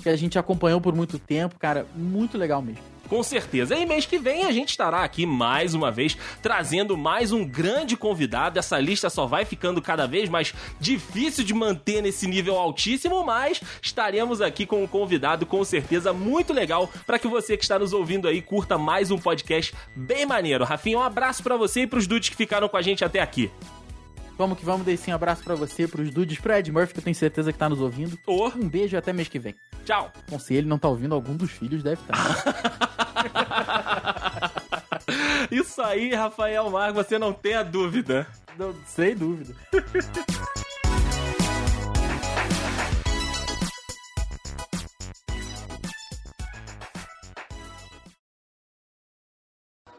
que 0.02 0.10
a 0.10 0.15
gente 0.15 0.39
acompanhou 0.39 0.82
por 0.82 0.95
muito 0.95 1.19
tempo, 1.19 1.60
cara. 1.60 1.86
Muito 1.95 2.38
legal 2.38 2.62
mesmo. 2.62 2.91
Com 3.12 3.21
certeza. 3.24 3.76
E 3.76 3.86
mês 3.86 4.06
que 4.06 4.17
vem 4.17 4.45
a 4.45 4.54
gente 4.54 4.69
estará 4.69 5.04
aqui 5.04 5.26
mais 5.26 5.74
uma 5.74 5.91
vez 5.91 6.17
trazendo 6.41 6.97
mais 6.97 7.34
um 7.34 7.43
grande 7.43 7.97
convidado. 7.97 8.58
Essa 8.58 8.80
lista 8.80 9.10
só 9.10 9.26
vai 9.26 9.43
ficando 9.43 9.82
cada 9.82 10.08
vez 10.08 10.30
mais 10.30 10.54
difícil 10.80 11.43
de 11.43 11.54
manter 11.54 12.02
nesse 12.02 12.26
nível 12.26 12.58
altíssimo, 12.58 13.21
mas 13.26 13.62
estaremos 13.82 14.39
aqui 14.39 14.65
com 14.65 14.82
um 14.82 14.88
convidado 14.88 15.45
com 15.45 15.62
certeza 15.65 16.13
muito 16.13 16.54
legal 16.54 16.89
para 17.06 17.19
que 17.19 17.28
você 17.28 17.58
que 17.58 17.63
está 17.63 17.78
nos 17.78 17.91
ouvindo 17.91 18.30
aí 18.30 18.41
curta 18.41 18.78
mais 18.78 19.12
um 19.12 19.17
podcast 19.17 19.74
bem 19.93 20.26
maneiro. 20.26 20.63
Rafinha, 20.63 20.97
um 20.97 21.04
abraço 21.04 21.43
para 21.43 21.58
você 21.58 21.82
e 21.82 21.88
para 21.88 22.00
os 22.00 22.08
dudes 22.08 22.30
que 22.30 22.36
ficaram 22.38 22.69
com 22.69 22.78
a 22.78 22.82
gente 22.82 23.04
até 23.04 23.19
aqui. 23.19 23.52
Vamos 24.41 24.58
que 24.58 24.65
vamos, 24.65 24.84
Deicinho. 24.84 25.13
Um 25.13 25.17
abraço 25.17 25.43
para 25.43 25.54
você, 25.54 25.88
pros 25.88 26.10
dudes, 26.10 26.39
pro 26.39 26.51
Ed 26.51 26.71
Murphy, 26.71 26.95
que 26.95 26.99
eu 26.99 27.04
tenho 27.04 27.15
certeza 27.15 27.54
que 27.54 27.60
tá 27.60 27.69
nos 27.69 27.80
ouvindo. 27.80 28.17
Oh. 28.25 28.47
Um 28.47 28.67
beijo 28.67 28.95
e 28.95 28.97
até 28.97 29.13
mês 29.13 29.27
que 29.27 29.38
vem. 29.38 29.54
Tchau. 29.86 30.12
Bom, 30.27 30.39
se 30.39 30.56
ele 30.56 30.67
não 30.67 30.80
tá 30.80 30.88
ouvindo, 30.88 31.13
algum 31.13 31.38
dos 31.38 31.51
filhos 31.51 31.84
deve 31.84 32.01
estar. 32.01 32.43
Tá. 32.43 34.51
Isso 35.51 35.80
aí, 35.84 36.15
Rafael 36.15 36.67
Marques, 36.71 37.06
você 37.06 37.19
não 37.19 37.32
tem 37.32 37.54
a 37.54 37.62
dúvida. 37.62 38.25
Não, 38.58 38.73
sem 38.88 39.15
dúvida. 39.15 39.56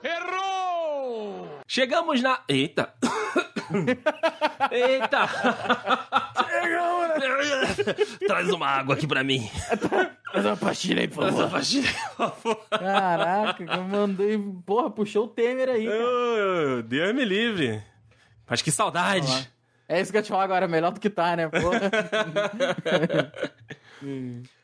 Errou! 0.03 1.61
Chegamos 1.69 2.21
na. 2.21 2.43
Eita! 2.49 2.93
Eita! 4.71 5.29
Traz 8.27 8.49
uma 8.51 8.67
água 8.67 8.95
aqui 8.95 9.07
pra 9.07 9.23
mim. 9.25 9.51
Traz 10.31 10.47
uma 10.47 10.57
pastilha 10.57 11.03
aí, 11.03 11.09
por 11.09 11.25
favor. 11.25 11.33
Traz 11.33 11.41
uma 11.41 11.51
pastilha 11.51 11.89
aí, 11.89 11.95
por 11.95 12.31
favor. 12.31 12.67
Caraca, 12.71 13.65
eu 13.65 13.83
mandei. 13.85 14.39
Porra, 14.65 14.91
puxou 14.91 15.25
o 15.25 15.29
Temer 15.29 15.69
aí. 15.69 15.87
Cara. 15.87 15.99
Oh, 16.79 16.83
Deus 16.83 17.15
me 17.15 17.25
livre. 17.25 17.83
Mas 18.49 18.63
que 18.63 18.71
saudade. 18.71 19.51
É 19.89 20.01
isso 20.01 20.11
que 20.13 20.19
eu 20.19 20.23
te 20.23 20.29
falo 20.29 20.43
agora, 20.43 20.67
melhor 20.69 20.93
do 20.93 21.01
que 21.01 21.11
tá, 21.11 21.37
né? 21.37 21.49
Porra. 21.49 21.81
hum. 24.03 24.43